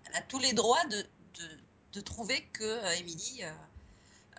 [0.05, 0.97] elle a tous les droits de,
[1.39, 1.59] de,
[1.93, 3.43] de trouver que euh, Émilie.
[3.43, 3.51] euh,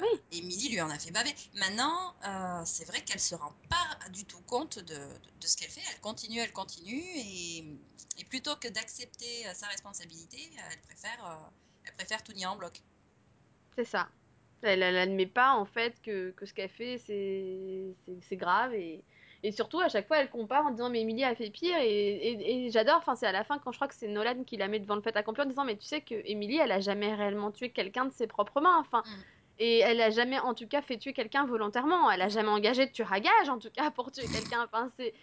[0.00, 0.22] Oui.
[0.32, 1.34] Émilie lui en a fait baver.
[1.54, 5.56] Maintenant, euh, c'est vrai qu'elle se rend pas du tout compte de, de, de ce
[5.56, 5.82] qu'elle fait.
[5.90, 7.58] Elle continue, elle continue, et,
[8.18, 11.50] et plutôt que d'accepter sa responsabilité, elle préfère, euh,
[11.84, 12.82] elle préfère tout nier en bloc.
[13.76, 14.08] c'est ça.
[14.62, 19.04] Elle, elle admet pas en fait que, que ce qu'elle fait c'est grave et
[19.42, 21.88] et surtout à chaque fois elle compare en disant mais Emily a fait pire et,
[21.88, 24.56] et, et j'adore enfin c'est à la fin quand je crois que c'est Nolan qui
[24.56, 26.80] la met devant le fait accompli en disant mais tu sais que Emily elle a
[26.80, 29.22] jamais réellement tué quelqu'un de ses propres mains enfin Mm.
[29.58, 32.86] et elle a jamais en tout cas fait tuer quelqu'un volontairement elle a jamais engagé
[32.86, 35.14] de tueur à gage en tout cas pour tuer quelqu'un enfin c'est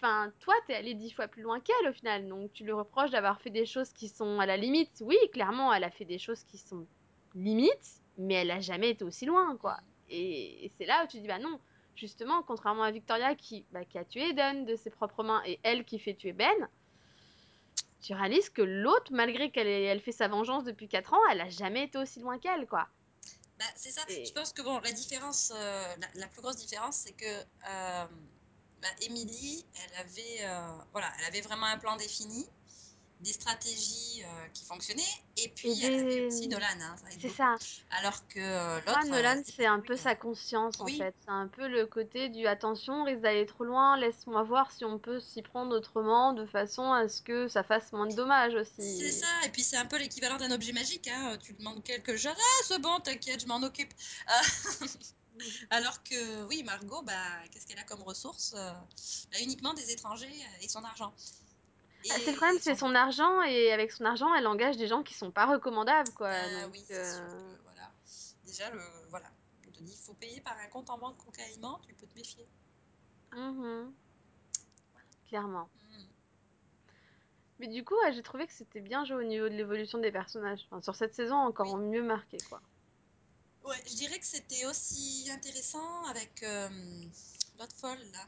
[0.00, 3.10] Enfin, toi, t'es allé dix fois plus loin qu'elle au final, donc tu lui reproches
[3.10, 5.02] d'avoir fait des choses qui sont à la limite.
[5.04, 6.86] Oui, clairement, elle a fait des choses qui sont
[7.34, 9.78] limites, mais elle a jamais été aussi loin, quoi.
[10.08, 11.60] Et, et c'est là où tu dis, bah non,
[11.98, 15.58] justement, contrairement à Victoria qui, bah, qui a tué Eden de ses propres mains et
[15.62, 16.68] elle qui fait tuer Ben,
[18.00, 21.40] tu réalises que l'autre, malgré qu'elle ait- elle fait sa vengeance depuis 4 ans, elle
[21.40, 22.86] a jamais été aussi loin qu'elle, quoi.
[23.58, 24.02] Bah, c'est ça.
[24.08, 27.26] Et- Je pense que bon, la différence, euh, la, la plus grosse différence, c'est que
[27.26, 28.04] euh,
[28.80, 32.46] bah, Emily, elle avait, euh, voilà, elle avait vraiment un plan défini,
[33.20, 35.02] des stratégies euh, qui fonctionnaient,
[35.38, 36.66] et puis Et elle avait des- aussi Nolan.
[36.80, 37.56] hein, C'est ça.
[37.90, 39.06] Alors que euh, l'autre.
[39.06, 41.14] Nolan, euh, c'est un peu sa conscience, en fait.
[41.24, 44.84] C'est un peu le côté du attention, on risque d'aller trop loin, laisse-moi voir si
[44.84, 48.54] on peut s'y prendre autrement, de façon à ce que ça fasse moins de dommages
[48.54, 48.98] aussi.
[48.98, 51.08] C'est ça, et puis c'est un peu l'équivalent d'un objet magique.
[51.08, 51.38] Hein.
[51.42, 53.92] Tu demandes quelque chose, ah c'est bon, t'inquiète, je m'en occupe.
[55.70, 57.14] Alors que oui, Margot, bah,
[57.50, 58.54] qu'est-ce qu'elle a comme ressource
[59.32, 61.12] Elle a uniquement des étrangers et son argent.
[62.10, 65.02] Ah, c'est le problème, c'est son argent, et avec son argent, elle engage des gens
[65.02, 66.30] qui sont pas recommandables, quoi.
[66.30, 67.90] Ah donc, oui, c'est sûr euh, que voilà.
[68.46, 68.80] Déjà, le,
[69.10, 69.26] voilà.
[69.66, 72.14] On te dit, il faut payer par un compte en banque cocaïnement, tu peux te
[72.14, 72.46] méfier.
[73.32, 73.92] mhm.
[75.28, 75.68] Clairement.
[75.82, 76.04] Hmm.
[77.58, 80.10] Mais du coup, ouais, j'ai trouvé que c'était bien joué au niveau de l'évolution des
[80.12, 80.66] personnages.
[80.70, 82.62] Enfin, sur cette saison, encore mieux marqué, quoi.
[83.64, 86.68] Ouais, je dirais que c'était aussi intéressant avec euh,
[87.58, 88.26] l'autre folle, là.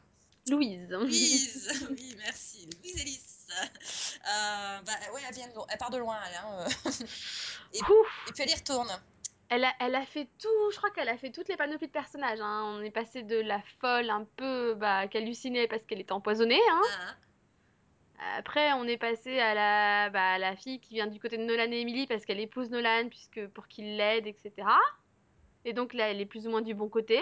[0.49, 0.87] Louise.
[0.89, 2.67] Louise, oui, merci.
[2.81, 3.21] Louise Ellis.
[4.23, 6.35] Euh, bah, ouais, elle, vient de elle part de loin, elle.
[6.35, 6.91] Hein, euh.
[7.73, 8.87] et, puis elle y retourne.
[9.49, 11.91] Elle a, elle a fait tout, je crois qu'elle a fait toutes les panoplies de
[11.91, 12.39] personnages.
[12.39, 12.75] hein.
[12.77, 16.61] On est passé de la folle un peu bah, qui hallucinait parce qu'elle était empoisonnée.
[16.71, 16.81] Hein.
[18.19, 21.37] Ah, Après, on est passé à la, bah, à la fille qui vient du côté
[21.37, 24.53] de Nolan et Emily parce qu'elle épouse Nolan puisque pour qu'il l'aide, etc.
[25.65, 27.19] Et donc là, elle est plus ou moins du bon côté.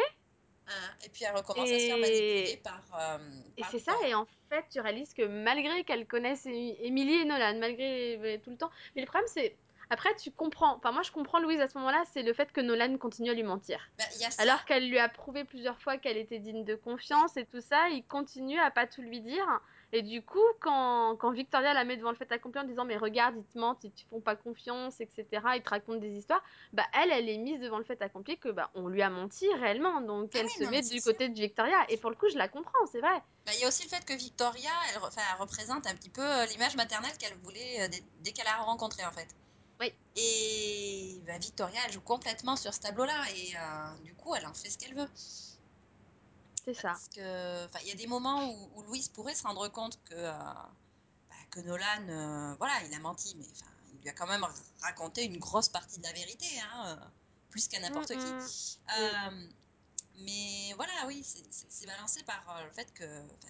[0.70, 1.06] Ah.
[1.06, 2.82] Et puis elle recommence à se faire manipuler par.
[3.00, 3.18] euh,
[3.58, 7.26] Et par c'est ça, et en fait, tu réalises que malgré qu'elle connaisse Emily et
[7.26, 8.72] Nolan, malgré euh, tout le temps.
[8.96, 9.56] Mais le problème, c'est.
[9.92, 10.76] Après, tu comprends.
[10.76, 13.34] Enfin, moi, je comprends Louise à ce moment-là, c'est le fait que Nolan continue à
[13.34, 13.90] lui mentir.
[13.98, 14.44] Bah, il y a ça.
[14.44, 17.90] Alors qu'elle lui a prouvé plusieurs fois qu'elle était digne de confiance et tout ça,
[17.90, 19.48] il continue à pas tout lui dire.
[19.92, 22.98] Et du coup, quand, quand Victoria la met devant le fait accompli en disant Mais
[22.98, 25.26] regarde, ils te mentent, ils te font pas confiance, etc.,
[25.56, 28.50] ils te racontent des histoires, bah elle, elle est mise devant le fait accompli que
[28.50, 30.02] bah on lui a menti réellement.
[30.02, 31.04] Donc Ah elle oui, se non, met du sûr.
[31.12, 31.78] côté de Victoria.
[31.90, 33.22] Et pour le coup, je la comprends, c'est vrai.
[33.46, 36.22] Bah, il y a aussi le fait que Victoria, elle, elle représente un petit peu
[36.24, 39.28] euh, l'image maternelle qu'elle voulait euh, dès, dès qu'elle a rencontré en fait.
[39.80, 39.94] Oui.
[40.18, 44.54] Et bah, Victoria, elle joue complètement sur ce tableau-là et euh, du coup, elle en
[44.54, 45.08] fait ce qu'elle veut.
[46.74, 46.90] C'est ça.
[46.90, 50.14] Parce que, il y a des moments où, où Louise pourrait se rendre compte que,
[50.16, 54.28] euh, bah, que Nolan, euh, voilà, il a menti, mais enfin, il lui a quand
[54.28, 54.46] même
[54.82, 57.06] raconté une grosse partie de la vérité, hein, euh,
[57.50, 58.80] plus qu'à n'importe Mm, qui.
[58.88, 59.50] mm.
[60.22, 63.06] Mais voilà, oui, c'est- balancé par le fait que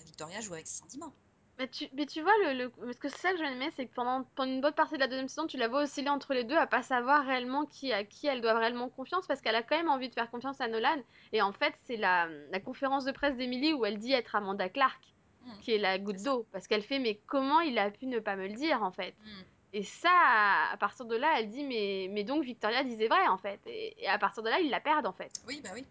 [0.05, 1.13] Victoria joue avec ses sentiments.
[1.59, 3.85] Mais tu, mais tu vois, le, le- parce que c'est ça que j'ai aimé, c'est
[3.85, 6.33] que pendant, pendant une bonne partie de la deuxième saison, tu la vois osciller entre
[6.33, 9.55] les deux, à pas savoir réellement qui à qui elle doit réellement confiance, parce qu'elle
[9.57, 10.95] a quand même envie de faire confiance à Nolan.
[11.33, 14.69] Et en fait, c'est la, la conférence de presse d'Emily où elle dit être Amanda
[14.69, 15.01] Clark,
[15.45, 15.59] Mm.
[15.61, 18.35] qui est la goutte d'eau, parce qu'elle fait, mais comment il a pu ne pas
[18.35, 19.15] me le dire, en fait?
[19.23, 19.41] Mm.
[19.71, 23.25] Et ça, à, à partir de là, elle dit, mais, mais donc Victoria disait vrai,
[23.27, 23.59] en fait.
[23.65, 25.31] Et, et à partir de là, ils la perdent, en fait.
[25.47, 25.85] Oui, bah oui.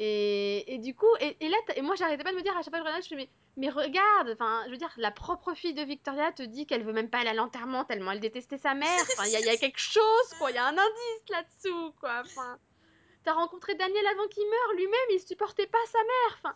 [0.00, 2.62] Et, et du coup, et, et là, et moi j'arrêtais pas de me dire à
[2.62, 5.10] chaque fois que je regardais, je fais, mais, mais regarde, enfin, je veux dire, la
[5.10, 8.20] propre fille de Victoria te dit qu'elle veut même pas aller à l'enterrement tellement elle
[8.20, 9.00] détestait sa mère.
[9.00, 12.22] Enfin, il y, y a quelque chose, quoi, il y a un indice là-dessous, quoi.
[12.24, 12.58] Enfin,
[13.24, 16.38] t'as rencontré Daniel avant qu'il meure, lui-même, il supportait pas sa mère.
[16.44, 16.54] Enfin,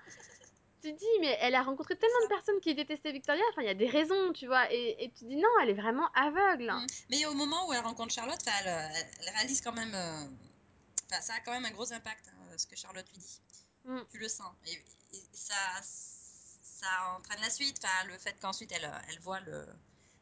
[0.81, 3.67] tu te dis, mais elle a rencontré tellement de personnes qui détestaient Victoria, enfin, il
[3.67, 6.09] y a des raisons, tu vois, et, et tu te dis, non, elle est vraiment
[6.15, 6.71] aveugle.
[6.71, 6.87] Mm.
[7.11, 9.93] Mais au moment où elle rencontre Charlotte, elle, euh, elle réalise quand même.
[9.97, 10.27] euh,
[11.13, 13.41] Enfin, ça a quand même un gros impact, hein, ce que Charlotte lui dit.
[13.85, 13.99] Mm.
[14.11, 14.53] Tu le sens.
[14.67, 14.73] Et,
[15.17, 16.87] et ça, ça
[17.17, 17.79] entraîne la suite.
[17.85, 19.67] Enfin, le fait qu'ensuite elle, elle voit le,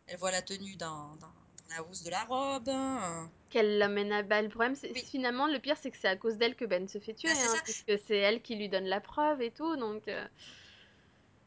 [0.07, 2.69] elle voit la tenue dans, dans, dans la housse de la robe.
[2.69, 3.31] hein.
[3.51, 4.43] Qu'elle l'amène à bas.
[4.43, 5.05] Le problème, c'est Oui.
[5.05, 7.35] finalement, le pire, c'est que c'est à cause d'elle que Ben se fait tuer, Bah,
[7.39, 10.27] c'est hein, puisque c'est elle qui lui donne la preuve et tout, donc euh,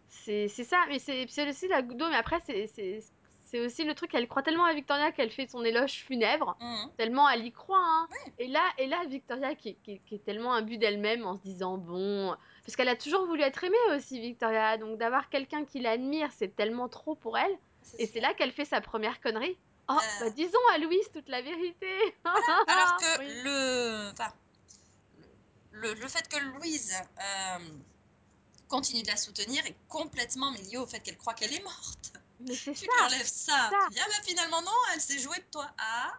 [0.10, 0.78] c'est ça.
[0.88, 2.10] Mais c'est c'est aussi la goutte d'eau.
[2.10, 3.04] Mais après, c'est
[3.54, 6.90] c'est aussi le truc qu'elle croit tellement à Victoria qu'elle fait son éloge funèbre, Mhm.
[6.98, 7.78] tellement elle y croit.
[7.80, 8.08] Hein.
[8.40, 11.78] Et là, et là, Victoria qui, qui, qui est tellement imbue d'elle-même en se disant
[11.78, 12.36] bon,
[12.66, 14.78] parce qu'elle a toujours voulu être aimée aussi, Victoria.
[14.78, 17.56] Donc d'avoir quelqu'un qui l'admire, c'est tellement trop pour elle.
[18.00, 19.56] Et c'est là qu'elle fait sa première connerie.
[19.88, 20.20] Oh, Euh.
[20.22, 22.16] bah disons à Louise toute la vérité.
[22.68, 23.28] Alors que Oui.
[23.44, 24.32] le, enfin,
[25.74, 27.60] le, le fait que Louise euh,
[28.68, 32.14] continue de la soutenir est complètement lié au fait qu'elle croit qu'elle est morte.
[32.46, 33.06] Mais c'est Tu ça.
[33.06, 33.70] enlèves ça.
[33.70, 33.70] ça.
[33.72, 35.70] Ah bah finalement non, elle s'est jouée de toi.
[35.78, 36.14] Ah,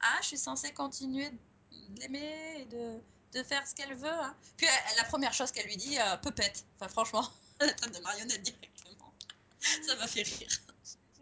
[0.00, 2.98] ah, je suis censée continuer de l'aimer et de,
[3.32, 4.08] de faire ce qu'elle veut.
[4.08, 4.34] hein.
[4.56, 6.64] Puis elle- la première chose qu'elle lui dit, euh, pepette.
[6.80, 7.28] Enfin franchement,
[7.60, 9.12] elle traite de marionnette directement.
[9.86, 10.48] Ça m'a fait rire.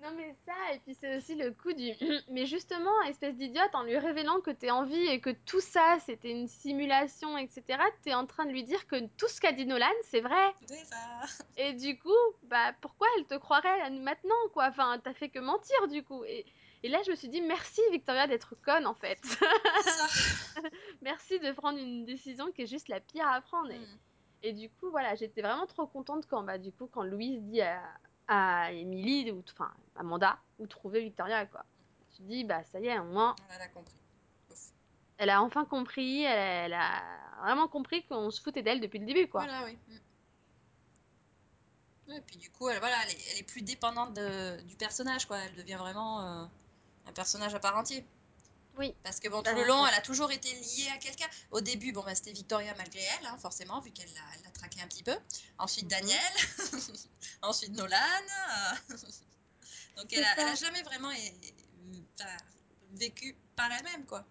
[0.05, 1.91] Non mais ça, et puis c'est aussi le coup du...
[2.29, 5.97] Mais justement, espèce d'idiote, en lui révélant que t'es en vie et que tout ça,
[6.05, 9.65] c'était une simulation, etc., t'es en train de lui dire que tout ce qu'a dit
[9.65, 10.55] Nolan, c'est vrai.
[11.57, 12.11] Et du coup,
[12.43, 14.67] bah pourquoi elle te croirait maintenant, quoi?
[14.69, 16.23] Enfin, t'as fait que mentir, du coup.
[16.25, 16.45] Et,
[16.83, 19.21] et là, je me suis dit, merci Victoria d'être conne, en fait.
[21.01, 23.71] Merci de prendre une décision qui est juste la pire à prendre.
[23.71, 23.99] Et, Mm.
[24.43, 27.63] et du coup, voilà, j'étais vraiment trop contente quand, bah, du coup, quand Louise dit
[27.63, 27.83] à,
[28.29, 31.65] à Emily, ou enfin, Amanda, où trouver Victoria, quoi.
[32.15, 33.95] Tu te dis, bah, ça y est, au moins, Elle a compris.
[35.17, 37.03] Elle a enfin compris, elle, elle a
[37.43, 39.45] vraiment compris qu'on se foutait d'elle depuis le début, quoi.
[39.45, 39.79] Voilà, oui.
[39.89, 39.97] Mm.
[42.13, 45.27] Et puis du coup, elle, voilà, elle est, elle est plus dépendante de- du personnage,
[45.27, 45.39] quoi.
[45.39, 46.45] Elle devient vraiment euh,
[47.07, 48.05] un personnage à part entier.
[48.79, 48.95] Oui.
[49.05, 49.89] Parce que bon, Bah, tout le long, ouais.
[49.93, 51.27] elle a toujours été liée à quelqu'un.
[51.53, 54.87] Au début, bon, bah, c'était Victoria malgré elle, hein, forcément, vu qu'elle l'a, traqué un
[54.89, 55.17] petit peu.
[55.59, 55.91] Ensuite, Mhm.
[55.91, 56.33] Daniel.
[57.43, 57.97] Ensuite, Nolan.
[59.97, 60.35] Donc, elle a, ça.
[60.43, 61.35] elle a jamais vraiment é-
[62.21, 62.37] enfin,
[62.93, 64.25] vécu par elle-même, quoi.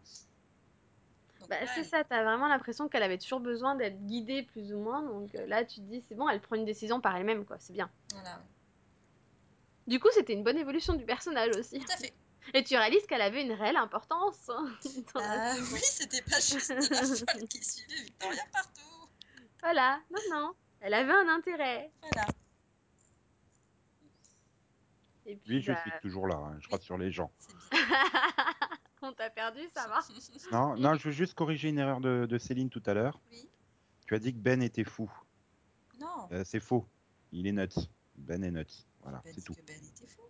[1.49, 4.79] Bah, c'est elle- ça, t'as vraiment l'impression qu'elle avait toujours besoin d'être guidée, plus ou
[4.79, 5.01] moins.
[5.03, 7.57] Donc euh, là, tu te dis, c'est bon, elle prend une décision par elle-même, quoi.
[7.59, 7.89] C'est bien.
[8.13, 8.41] Voilà,
[9.87, 11.79] Du coup, c'était une bonne évolution du personnage aussi.
[11.79, 12.13] tout à fait.
[12.53, 14.49] Et tu réalises qu'elle avait une réelle importance.
[14.49, 14.67] hein,
[15.15, 15.73] Ah saison.
[15.73, 16.81] oui, c'était pas juste la
[17.35, 19.07] folle qui suivait Victoria partout.
[19.61, 20.53] Voilà, non, non.
[20.81, 21.91] Elle avait un intérêt.
[22.01, 22.27] Voilà.
[25.25, 27.31] Et puis, Oui, je bah, suis toujours là, hein, je rassure les gens.
[29.01, 29.99] On t'a perdu, ça va
[30.51, 33.19] Non, non, je veux juste corriger une erreur de, de Céline tout à l'heure.
[33.31, 33.49] Oui.
[34.07, 35.11] Tu as dit que Ben était fou.
[35.99, 36.29] Non.
[36.31, 36.85] Euh, c'est faux.
[37.33, 37.87] Il est nuts.
[38.15, 38.65] Ben est nuts.
[39.01, 39.53] Voilà, Ben c'est tout.
[39.55, 40.21] que Ben était fou.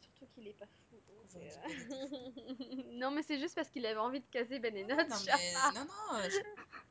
[0.00, 0.96] Surtout qu'il est pas fou.
[0.96, 1.21] donc, Comment euh, on dit Ben était
[2.94, 5.08] non, mais c'est juste parce qu'il avait envie de caser Ben et Notes.
[5.08, 6.28] non, mais non, non, euh,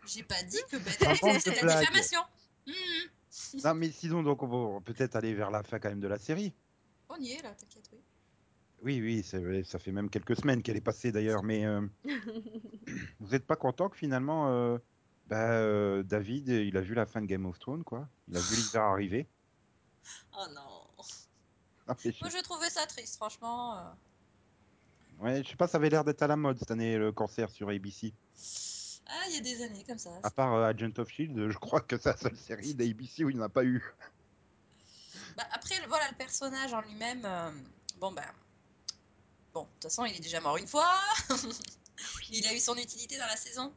[0.05, 1.39] j'ai- pas dit que Ben Invente était fou.
[1.41, 1.79] C'est de de la blagues.
[1.81, 2.21] diffamation.
[3.63, 6.17] Non, mais sinon, donc, on va peut-être aller vers la fin quand même de la
[6.19, 6.53] série.
[7.09, 7.99] On y est là, t'inquiète, oui.
[8.83, 11.81] Oui, oui, c'est vrai, ça fait même quelques semaines qu'elle est passée d'ailleurs, mais euh,
[13.19, 14.77] vous n'êtes pas content que finalement, euh,
[15.27, 18.09] bah, euh, David, il a vu la fin de Game of Thrones, quoi.
[18.27, 19.27] Il a vu l'hiver arriver.
[20.35, 20.87] Oh non.
[21.87, 23.93] Moi, je trouvais ça triste, franchement.
[25.21, 27.49] Ouais, je sais pas, ça avait l'air d'être à la mode cette année, le cancer
[27.49, 28.13] sur ABC.
[29.07, 30.11] Ah, il y a des années comme ça.
[30.23, 33.29] À part euh, Agent of Shield, je crois que c'est la seule série d'ABC où
[33.29, 33.83] il n'y en a pas eu.
[35.35, 37.51] Bah, après, voilà, le personnage en lui-même, euh,
[37.99, 38.23] bon, ben.
[39.53, 40.89] Bon, de toute façon, il est déjà mort une fois.
[42.31, 43.73] il a eu son utilité dans la saison.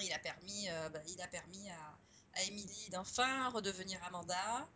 [0.00, 4.68] Il a permis, euh, bah, il a permis à, à Emily d'enfin redevenir Amanda,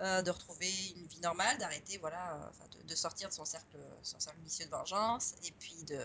[0.00, 3.44] euh, de retrouver une vie normale, d'arrêter, voilà, euh, enfin, de, de sortir de son
[3.44, 6.00] cercle, son cercle vicieux de vengeance, et puis de,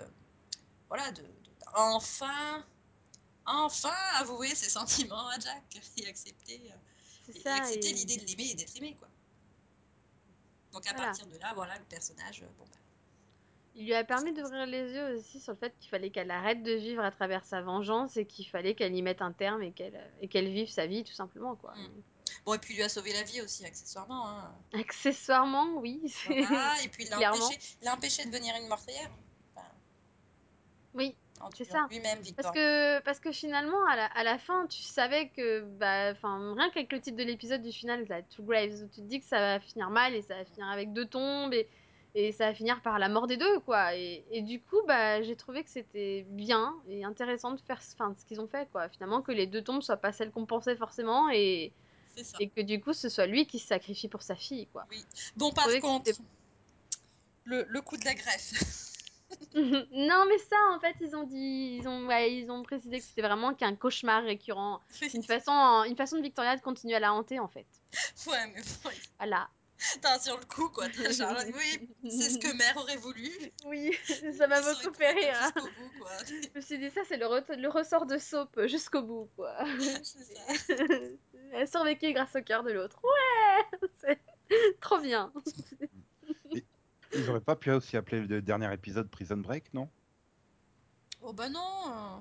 [0.88, 1.28] voilà, de, de-
[1.76, 2.64] enfin,
[3.46, 8.52] enfin avouer ses sentiments à Jack et accepter, euh, et, accepter et- l'idée de l'aimer
[8.52, 9.08] et d'être aimé, quoi.
[10.72, 11.08] Donc à Voilà.
[11.08, 12.78] partir de là, voilà, le personnage, bon, bah,
[13.76, 16.62] Il lui a permis d'ouvrir les yeux aussi sur le fait qu'il fallait qu'elle arrête
[16.64, 19.72] de vivre à travers sa vengeance et qu'il fallait qu'elle y mette un terme et
[19.72, 21.74] qu'elle et qu'elle vive sa vie tout simplement quoi.
[21.76, 22.04] Mm.
[22.50, 24.28] Bon, et puis il lui a sauvé la vie aussi, accessoirement.
[24.28, 24.52] Hein.
[24.74, 26.02] Accessoirement, oui.
[26.28, 29.12] Voilà, et puis il l'a empêché, de devenir une meurtrière.
[29.56, 29.68] Enfin,
[30.96, 31.16] Oui,
[31.56, 31.86] C'est ça.
[31.92, 36.10] Lui-même, parce que parce que finalement à la, à la fin tu savais que bah
[36.12, 39.06] enfin rien qu'avec le titre de l'épisode du final là, Two Graves où tu te
[39.06, 41.68] dis que ça va finir mal et ça va finir avec deux tombes et
[42.16, 45.22] et ça va finir par la mort des deux quoi et, et du coup bah
[45.22, 48.90] j'ai trouvé que c'était bien et intéressant de faire enfin ce qu'ils ont fait quoi
[48.90, 51.72] finalement que les deux tombes soient pas celles qu'on pensait forcément et
[52.24, 52.38] ça.
[52.40, 54.86] et que du coup ce soit lui qui se sacrifie pour sa fille quoi.
[55.38, 56.12] Bon, par trouvais que contre,
[57.46, 58.54] le, le coup de la greffe.
[59.56, 63.06] non mais ça en fait ils ont dit ils ont ouais, ils ont précisé que
[63.06, 64.82] c'était vraiment qu'un cauchemar récurrent
[65.14, 67.68] une façon une façon de Victoria de continuer à la hanter en fait
[68.28, 68.90] ouais, mais bon,
[69.20, 69.48] voilà
[70.02, 70.88] t'as sur le coup, quoi.
[70.90, 71.48] T'as Charlotte.
[71.56, 73.32] Oui, c'est ce que mère aurait voulu.
[73.66, 73.96] oui
[74.38, 75.52] ça m'a beaucoup fait rire hein.
[75.56, 76.12] Jusqu'au bout, quoi.
[76.28, 79.56] je me suis dit ça c'est le, re- le ressort de soap jusqu'au bout quoi
[79.80, 80.74] c'est ça.
[81.54, 84.22] Elle a survécu grâce au cœur de l'autre ouais c'est
[84.82, 85.32] trop bien
[87.16, 89.90] Ils auraient pas pu aussi appeler le dernier épisode Prison Break, non?
[91.24, 91.60] Oh bah non.
[91.88, 92.18] euh,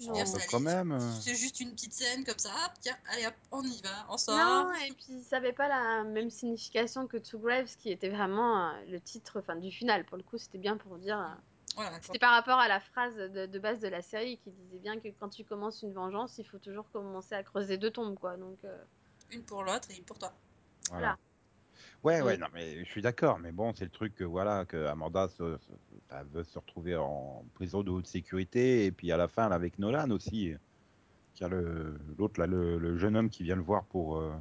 [0.00, 0.14] Je veux Non.
[0.16, 0.92] dire, Oh, bah, quand allait- même.
[0.92, 1.20] euh.
[1.22, 2.50] C'est juste une petite scène comme ça.
[2.50, 4.36] Hop, tiens, allez hop, on y va, on sort.
[4.36, 8.68] Non, et puis ça avait pas la même signification que Two Graves, qui était vraiment
[8.68, 10.04] euh, le titre enfin, du final.
[10.04, 11.38] Pour le coup, c'était bien pour dire.
[11.76, 14.78] Voilà, C'était par rapport à la phrase de, de base de la série qui disait
[14.78, 18.18] bien que quand tu commences une vengeance, il faut toujours commencer à creuser deux tombes,
[18.18, 18.36] quoi.
[18.36, 18.76] Donc, euh,
[19.30, 20.32] une pour l'autre et une pour toi.
[20.90, 21.16] Voilà.
[22.02, 22.20] Voilà.
[22.22, 24.86] Ouais, ouais, non, mais je suis d'accord, mais bon, c'est le truc que voilà, que
[24.86, 25.72] Amanda se, se-
[26.10, 29.54] bah, veut se retrouver en prison de haute sécurité, et puis à la fin, là,
[29.54, 30.52] avec Nolan aussi,
[31.34, 34.34] qui a le l'autre là, le, le jeune homme qui vient le voir pour euh,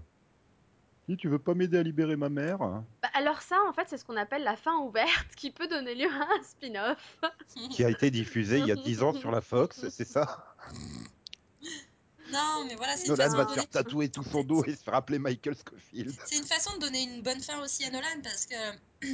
[1.10, 2.60] Dis, tu veux pas m'aider à libérer ma mère?
[2.60, 5.96] Bah, alors ça, en fait, c'est ce qu'on appelle la fin ouverte, qui peut donner
[5.96, 7.20] lieu à un spin-off.
[7.72, 10.56] Qui a été diffusé il y a 10 ans sur la Fox, c'est ça?
[12.32, 14.64] Non, mais voilà, c'est une Nolan façon va de se faire tatouer tout son dos
[14.66, 16.16] et se faire appeler Michael Scofield.
[16.28, 18.72] C'est une façon de donner une bonne fin aussi à Nolan parce que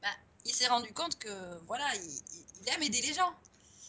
[0.00, 0.08] bah,
[0.44, 1.28] il s'est rendu compte que
[1.66, 3.34] voilà, il, aime aider les gens.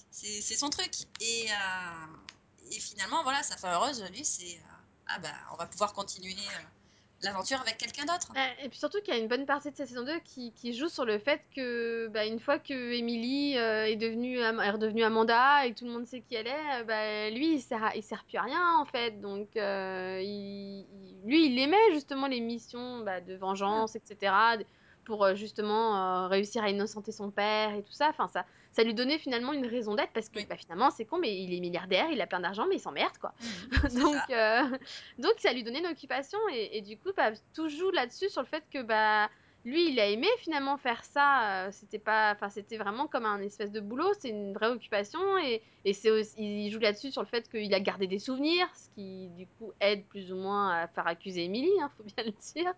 [0.09, 0.91] C'est c'est son truc.
[1.21, 5.67] Et, euh, et finalement, voilà, sa fin heureuse, lui, c'est euh, ah bah, on va
[5.67, 6.63] pouvoir continuer euh,
[7.23, 8.31] l'aventure avec quelqu'un d'autre.
[8.35, 10.53] Euh, Et puis surtout qu'il y a une bonne partie de cette saison 2 qui,
[10.53, 14.69] qui joue sur le fait que, bah, une fois que Emily euh, est, devenue, est
[14.69, 17.91] redevenue Amanda et tout le monde sait qui elle est, euh, bah, lui, il sert,
[17.95, 19.19] il sert plus à rien, en fait.
[19.21, 20.85] Donc, euh, il,
[21.25, 24.33] lui, il aimait justement les missions bah, de vengeance, etc.,
[25.05, 28.09] pour justement réussir à innocenter son père et tout ça.
[28.09, 30.45] Enfin, ça, ça lui donnait finalement une raison d'être parce que, Oui.
[30.49, 33.17] bah, finalement, c'est con, mais il est milliardaire, il a plein d'argent, mais il s'emmerde,
[33.19, 33.33] quoi.
[33.89, 34.61] C'est donc, ça.
[34.63, 34.77] euh,
[35.17, 38.41] donc ça lui donnait une occupation et, et du coup bah, tout joue là-dessus sur
[38.41, 39.29] le fait que bah
[39.65, 43.41] lui il a aimé finalement faire ça euh, c'était pas enfin c'était vraiment comme un
[43.41, 47.21] espèce de boulot c'est une vraie occupation et, et c'est aussi il joue là-dessus sur
[47.21, 50.69] le fait qu'il a gardé des souvenirs ce qui du coup aide plus ou moins
[50.83, 52.73] à faire accuser Emily hein, faut bien le dire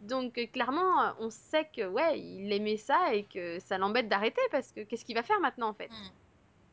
[0.00, 4.08] donc euh, clairement euh, on sait que ouais il aimait ça et que ça l'embête
[4.08, 5.90] d'arrêter parce que qu'est-ce qu'il va faire maintenant en fait?
[5.90, 6.10] Mhm.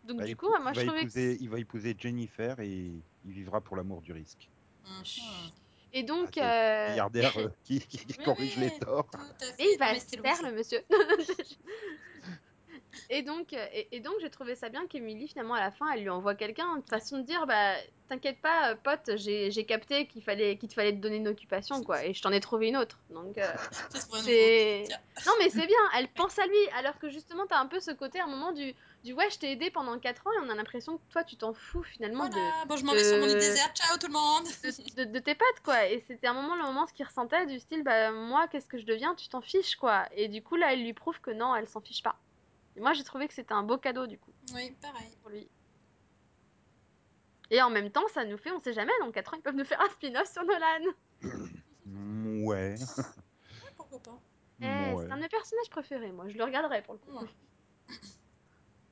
[0.04, 2.60] donc Bah, du coup moi il, je va trouvais que épouser, il va épouser Jennifer
[2.60, 4.52] et il vivra pour l'amour du risque.
[4.84, 5.52] Mhm.
[5.94, 6.52] et donc Ah,
[6.88, 9.10] euh, Milliardaire euh, qui, qui- qui Oui, corrige oui, les torts.
[9.60, 10.50] Mais il va se Louis.
[10.50, 10.84] le monsieur.
[13.10, 15.92] et donc, euh, et, et donc j'ai trouvé ça bien qu'Emily, finalement, à la fin,
[15.92, 17.74] elle lui envoie quelqu'un, une façon de dire, bah,
[18.10, 21.84] t'inquiète pas, euh, pote, j'ai capté qu'il fallait, qu'il te fallait te donner une occupation,
[21.84, 23.00] quoi, et je t'en ai trouvé une autre.
[23.10, 23.48] Donc, euh,
[24.24, 24.84] c'est...
[25.26, 27.92] Non, mais c'est bien, elle pense à lui, alors que justement, t'as un peu ce
[27.92, 28.74] côté, à un moment, du,
[29.04, 31.36] du ouais, je t'ai aidé pendant 4 ans, et on a l'impression que toi, tu
[31.38, 33.76] t'en fous, finalement, de bon, je m'en vais sur mon île de- déserte.
[33.76, 34.46] Ciao tout le monde.
[34.64, 35.88] de, de- de tes potes quoi.
[35.88, 38.78] Et c'était un moment le moment ce qu'il ressentait du style bah moi qu'est-ce que
[38.78, 39.16] je deviens?
[39.16, 40.06] Tu t'en fiches quoi.
[40.16, 42.16] Et du coup là elle lui prouve que non elle s'en fiche pas
[42.76, 45.16] et moi j'ai trouvé que c'était un beau cadeau du coup Oui, pareil.
[45.22, 45.48] pour lui
[47.52, 49.56] et en même temps ça nous fait on sait jamais dans 4 ans ils peuvent
[49.56, 50.92] nous faire un spin-off sur Nolan
[52.46, 52.76] Ouais.
[52.98, 54.20] Ouais, pourquoi pas.
[54.62, 55.06] Eh, ouais.
[55.06, 57.30] c'est un de mes personnages préférés moi je le regarderai pour le coup Ouais.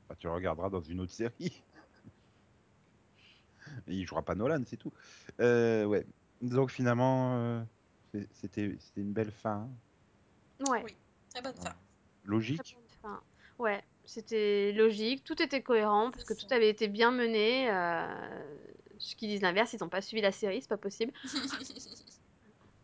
[0.10, 1.64] Bah, tu le regarderas dans une autre série.
[3.88, 4.92] Il jouera pas Nolan, c'est tout.
[5.40, 6.06] Euh, ouais.
[6.42, 7.64] Donc finalement, euh,
[8.12, 9.70] c'est- c'était une belle fin.
[10.70, 10.96] ouais Oui.
[11.30, 11.74] Très bonne fin.
[12.26, 12.78] Logique.
[13.02, 13.22] Enfin,
[13.60, 18.06] ouais c'était logique tout était cohérent parce que tout avait été bien mené euh...
[18.98, 21.14] ceux qui disent l'inverse ils ont pas suivi la série c'est pas possible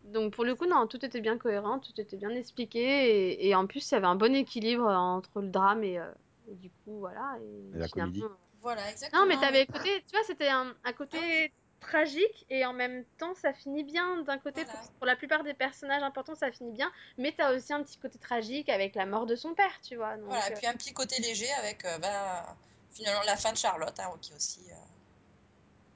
[0.10, 3.56] Donc pour le coup, non, tout était bien cohérent, tout était bien expliqué, et, et
[3.56, 6.12] en plus, il y avait un bon équilibre euh, entre le drame et, euh,
[6.50, 7.38] et du coup, voilà.
[7.42, 8.24] Et, Et la comédie.
[8.62, 9.22] Voilà, exactement.
[9.22, 11.59] Non, mais t'avais côté, tu vois, c'était un, un côté Ah.
[11.80, 14.22] Tragique, et en même temps, ça finit bien.
[14.24, 14.80] D'un côté, Voilà.
[14.80, 17.98] pour, pour la plupart des personnages importants, ça finit bien, mais t'as aussi un petit
[17.98, 20.18] côté tragique avec la mort de son père, tu vois.
[20.18, 22.56] Donc, Voilà, et euh, puis un petit côté léger avec euh, bah,
[22.92, 24.76] finalement la fin de Charlotte, hein, qui est aussi euh,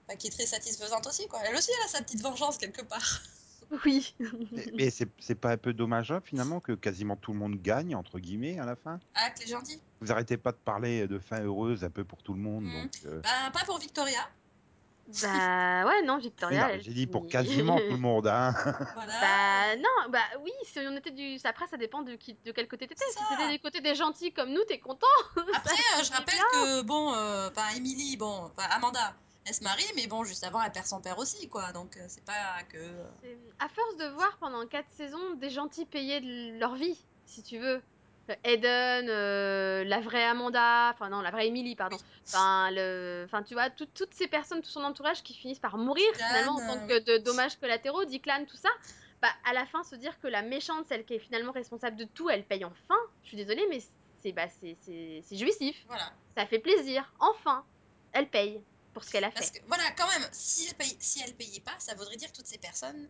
[0.07, 1.27] bah, qui est très satisfaisante aussi.
[1.27, 1.39] Quoi.
[1.45, 3.21] Elle aussi, elle a sa petite vengeance quelque part.
[3.85, 4.15] oui.
[4.51, 7.95] Mais, mais c'est c'est pas un peu dommageable finalement que quasiment tout le monde gagne
[7.95, 8.99] entre guillemets à la fin?
[9.15, 9.81] Ah, que les gentils.
[10.01, 12.65] Vous arrêtez pas de parler de fin heureuse un peu pour tout le monde.
[12.65, 12.81] Mhm.
[12.83, 14.29] Donc, euh, Bah, pas pour Victoria.
[15.21, 16.67] Bah ouais, non, oui, Victoria.
[16.75, 18.27] non, j'ai dit pour quasiment tout le monde.
[18.27, 18.53] Hein.
[18.95, 19.13] Voilà.
[19.21, 21.37] Bah non, bah oui, si on était du...
[21.43, 22.37] Après, ça dépend de, qui...
[22.45, 23.03] de quel côté t'étais.
[23.11, 25.05] Si t'étais du côté des gentils comme nous, t'es content.
[25.53, 26.43] Après, Ça, euh, je rappelle bien.
[26.51, 29.13] que, bon, euh, enfin, Emily, bon, enfin, Amanda,
[29.45, 31.71] elle se marie, mais bon, juste avant, elle perd son père aussi, quoi.
[31.73, 32.77] Donc, euh, c'est pas que.
[32.77, 36.97] euh, C'est- À force de voir pendant 4 saisons des gentils payer de leur vie,
[37.25, 37.81] si tu veux.
[38.45, 41.97] Eden, euh, la vraie Amanda, enfin non, la vraie Emily, pardon.
[42.27, 43.23] Enfin, le...
[43.25, 46.53] enfin, tu vois, tout- toutes ces personnes, tout son entourage qui finissent par mourir finalement
[46.55, 48.69] en tant que de dommages collatéraux, Declan, tout ça.
[49.21, 52.05] Bah, à la fin, se dire que la méchante, celle qui est finalement responsable de
[52.05, 52.95] tout, elle paye enfin.
[53.23, 53.81] Je suis désolée, mais
[54.21, 55.83] c'est bah, c'est- jouissif.
[55.87, 56.11] Voilà.
[56.37, 57.11] Ça fait plaisir.
[57.19, 57.65] Enfin,
[58.13, 58.61] elle paye
[58.93, 59.59] pour ce qu'elle a Parce fait.
[59.59, 62.37] que, voilà, quand même, si elle, paye, si elle payait pas, ça voudrait dire que
[62.37, 63.09] toutes ces personnes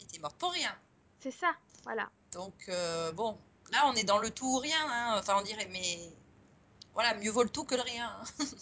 [0.00, 0.74] étaient mortes pour rien.
[1.20, 1.54] C'est ça,
[1.84, 2.08] voilà.
[2.32, 3.38] Donc, euh, bon,
[3.72, 5.16] là, on est dans le tout ou rien, hein.
[5.18, 6.12] Enfin, on dirait, mais.
[6.94, 8.16] Voilà, mieux vaut le tout que le rien.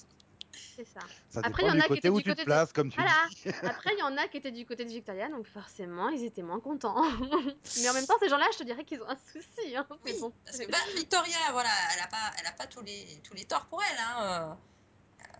[0.76, 1.00] C'est ça.
[1.30, 2.40] Ça Après, il y en du a qui côté étaient où du tu côté te
[2.42, 3.12] de- places, comme tu Voilà.
[3.30, 3.48] dis.
[3.62, 6.42] Après, il y en a qui étaient du côté de Victoria, donc forcément, ils étaient
[6.42, 7.00] moins contents.
[7.78, 9.76] Mais en même temps, ces gens-là, je te dirais qu'ils ont un souci.
[9.76, 9.86] Hein.
[10.04, 10.32] Oui, bon.
[10.44, 13.44] parce que bah, Victoria, voilà, elle a pas, elle a pas tous les, tous les
[13.44, 13.98] torts pour elle.
[14.00, 14.16] Hein.
[14.20, 14.54] euh,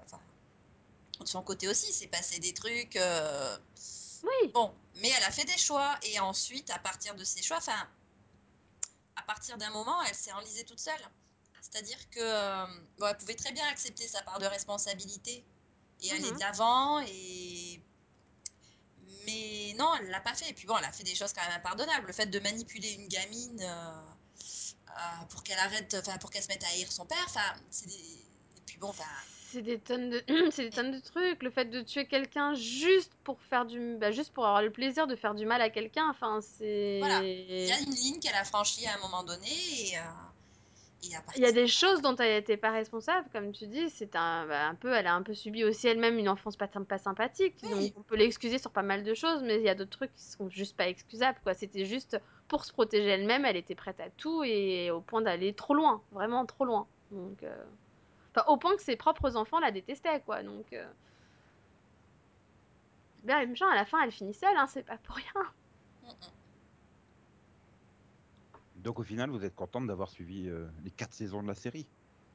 [0.04, 0.20] enfin,
[1.20, 2.94] de son côté aussi, c'est passé des trucs.
[2.94, 3.56] euh,
[4.22, 7.56] Oui, Bon, mais elle a fait des choix et ensuite, à partir de ces choix,
[7.56, 7.88] enfin,
[9.16, 11.00] à partir d'un moment, elle s'est enlisée toute seule.
[11.60, 12.66] C'est-à-dire que euh,
[12.98, 15.44] bon, elle pouvait très bien accepter sa part de responsabilité
[16.02, 16.34] et aller Mhm.
[16.36, 17.80] de l'avant et
[19.26, 20.50] mais non, elle l'a pas fait.
[20.50, 22.06] Et puis bon, elle a fait des choses quand même impardonnables.
[22.06, 24.02] Le fait de manipuler une gamine euh,
[24.90, 27.54] euh, pour qu'elle arrête, enfin pour qu'elle se mette à haïr son père, enfin,
[27.86, 27.94] des.
[27.94, 29.04] Et puis bon, enfin,
[29.54, 31.40] C'est des tonnes de, c'est des tonnes de trucs.
[31.40, 35.06] Le fait de tuer quelqu'un juste pour faire du, bah, juste pour avoir le plaisir
[35.06, 36.08] de faire du mal à quelqu'un.
[36.10, 36.98] Enfin, c'est.
[36.98, 37.22] Voilà.
[37.22, 41.14] il y a une ligne qu'elle a franchie à un moment donné et, euh, et
[41.14, 43.88] à Il y a des choses dont elle n'était pas responsable, comme tu dis.
[43.90, 46.66] C'est un, bah, un peu, elle a un peu subi aussi elle-même une enfance pas,
[46.66, 47.54] pas sympathique.
[47.62, 47.90] Oui.
[47.90, 50.14] Donc on peut l'excuser sur pas mal de choses, mais il y a d'autres trucs
[50.16, 51.38] qui sont juste pas excusables.
[51.44, 53.44] Quoi, c'était juste pour se protéger elle-même.
[53.44, 56.88] Elle était prête à tout et au point d'aller trop loin, vraiment trop loin.
[57.12, 57.54] Donc, euh,
[58.34, 60.42] enfin, au point que ses propres enfants la détestaient, quoi.
[60.42, 60.86] Donc, euh...
[63.22, 64.56] bien et méchant, à la fin, elle finit seule.
[64.56, 65.52] Hein, c'est pas pour rien.
[68.76, 71.86] Donc au final, vous êtes contente d'avoir suivi euh, les quatre saisons de la série.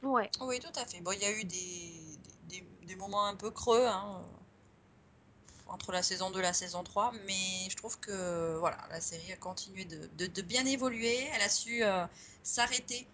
[0.02, 0.32] Ouais.
[0.42, 1.00] Oui, tout à fait.
[1.02, 6.02] Bon, il y a eu des, des, moments un peu creux hein, euh, entre la
[6.02, 9.86] saison 2 et la saison 3, mais je trouve que voilà, la série a continué
[9.86, 11.30] de, de- de bien évoluer.
[11.36, 12.06] Elle a su euh,
[12.42, 13.06] s'arrêter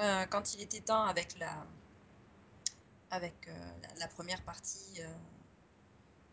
[0.00, 1.64] euh, quand il était temps avec la,
[3.12, 3.52] avec, euh,
[3.82, 5.06] la, la première partie euh,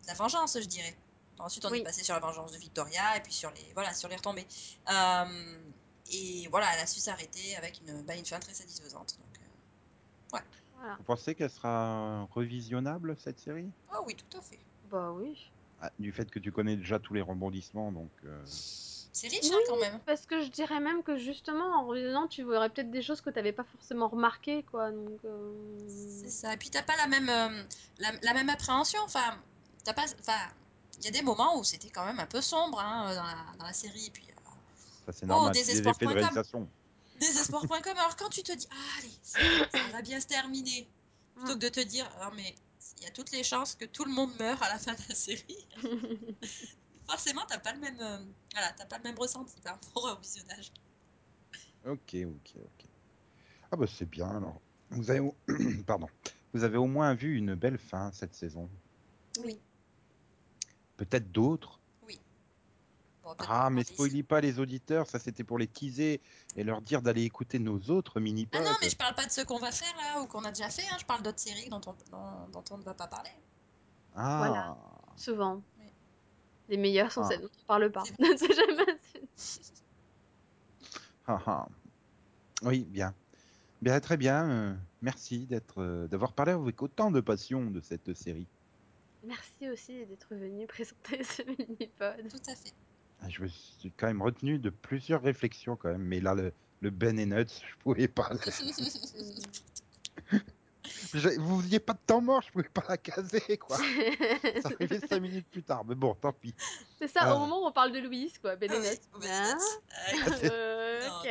[0.03, 0.95] de la vengeance, je dirais.
[1.37, 1.79] Ensuite, on Oui.
[1.79, 4.47] est passé sur la vengeance de Victoria et puis sur les, voilà, sur les retombées.
[4.89, 5.59] Euh,
[6.11, 9.17] et voilà, elle a su s'arrêter avec une, bah, une fin très satisfaisante.
[9.19, 9.45] Donc, euh,
[10.31, 10.95] Voilà.
[10.97, 13.69] Vous pensez qu'elle sera revisionnable cette série?
[13.93, 14.59] Oh oui, tout à fait.
[14.89, 15.51] Bah oui.
[15.81, 18.11] Ah, Du fait que tu connais déjà tous les rebondissements, donc.
[18.25, 18.43] euh,
[19.11, 19.63] C'est riche hein, Oui.
[19.67, 19.99] quand même.
[20.05, 23.29] Parce que je dirais même que justement, en revenant, tu verrais peut-être des choses que
[23.29, 24.91] t'avais pas forcément remarquées, quoi.
[24.91, 25.19] Donc.
[25.25, 25.51] euh,
[26.21, 26.53] C'est ça.
[26.53, 27.63] Et puis t'as pas la même, euh,
[27.99, 28.99] la, la même appréhension.
[29.03, 29.37] Enfin,
[29.83, 30.37] t'as pas, enfin,
[30.99, 33.37] il y a des moments où c'était quand même un peu sombre hein, dans, la,
[33.57, 34.05] dans la série.
[34.07, 34.49] Et puis euh,
[35.07, 35.55] ça c'est Oh, normal.
[35.55, 36.17] c'est des effets de désespoir.com.
[36.17, 36.69] réalisation.
[37.19, 37.97] désespoir.com.
[37.97, 39.39] Alors quand tu te dis, ah, allez, ça,
[39.73, 40.87] ça va bien se terminer,
[41.35, 42.53] plutôt que de te dire, ah mais
[42.97, 44.99] il y a toutes les chances que tout le monde meure à la fin de
[45.09, 45.67] la série.
[47.09, 48.17] Forcément, t'as pas le même, euh,
[48.53, 50.71] voilà, t'as pas le même ressenti par rapport au visionnage.
[51.85, 52.85] Ok, ok, ok.
[53.71, 54.59] Ah bah c'est bien alors.
[54.91, 55.35] Vous avez, au-
[55.87, 56.07] pardon.
[56.53, 58.69] Vous avez au moins vu une belle fin cette saison.
[59.43, 59.59] Oui.
[60.97, 61.79] Peut-être d'autres?
[63.23, 65.07] Bon, peut-être Ah mais spoilie pas les auditeurs.
[65.07, 66.21] Ça c'était pour les teaser
[66.55, 69.31] et leur dire d'aller écouter nos autres mini Ah non, mais je parle pas de
[69.31, 70.83] ceux qu'on va faire là ou qu'on a déjà fait.
[70.91, 70.97] Hein.
[70.99, 73.31] Je parle d'autres séries dont on, dont, dont on ne va pas parler.
[74.15, 74.37] Ah.
[74.39, 74.77] Voilà.
[75.15, 75.61] Souvent.
[76.69, 77.27] Les meilleures sont Ah.
[77.29, 78.03] celles dont on parle pas.
[81.27, 81.67] Ah, ah.
[82.63, 83.13] Oui, bien.
[83.81, 84.49] Bien, très bien.
[84.49, 88.47] euh, merci d'être, euh, d'avoir parlé avec autant de passion de cette série.
[89.23, 92.27] Merci aussi d'être venu présenter ce mini-pod.
[92.29, 92.73] Tout à fait.
[93.21, 96.51] Ah, Je me suis quand même retenu de plusieurs réflexions quand même, mais là le,
[96.81, 98.29] le Ben et Nuts, je pouvais pas.
[101.39, 103.77] Vous n'aviez pas de temps mort, je pouvais pas la caser quoi.
[103.77, 106.53] Ça arrivait cinq minutes plus tard, mais bon, tant pis.
[106.97, 107.39] C'est ça, au Ah.
[107.39, 108.51] moment où on parle de Louise, quoi.
[108.53, 108.67] Ah oui,
[110.43, 111.27] Euh, ok.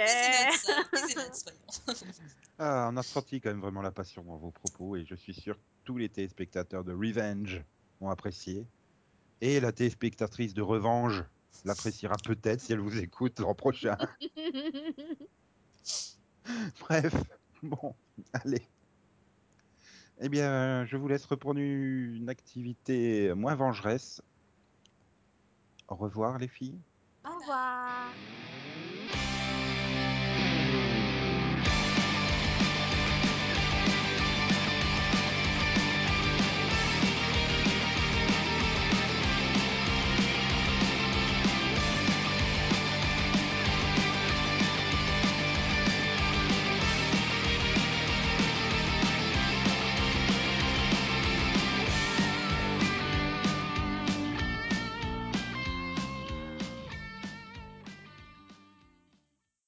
[0.62, 1.30] Voyons.
[2.60, 5.32] Ah, on a senti quand même vraiment la passion dans vos propos et je suis
[5.34, 7.62] sûr que tous les téléspectateurs de Revenge
[8.00, 8.66] ont apprécié.
[9.40, 11.22] Et la téléspectatrice de Revanche
[11.64, 13.96] l'appréciera peut-être si elle vous écoute l'an prochain.
[16.80, 17.14] Bref,
[17.62, 17.94] bon,
[18.32, 18.66] allez.
[20.20, 24.20] Eh bien, je vous laisse reprendre une activité moins vengeresse.
[25.86, 26.78] Au revoir les filles.
[27.24, 28.08] Au revoir.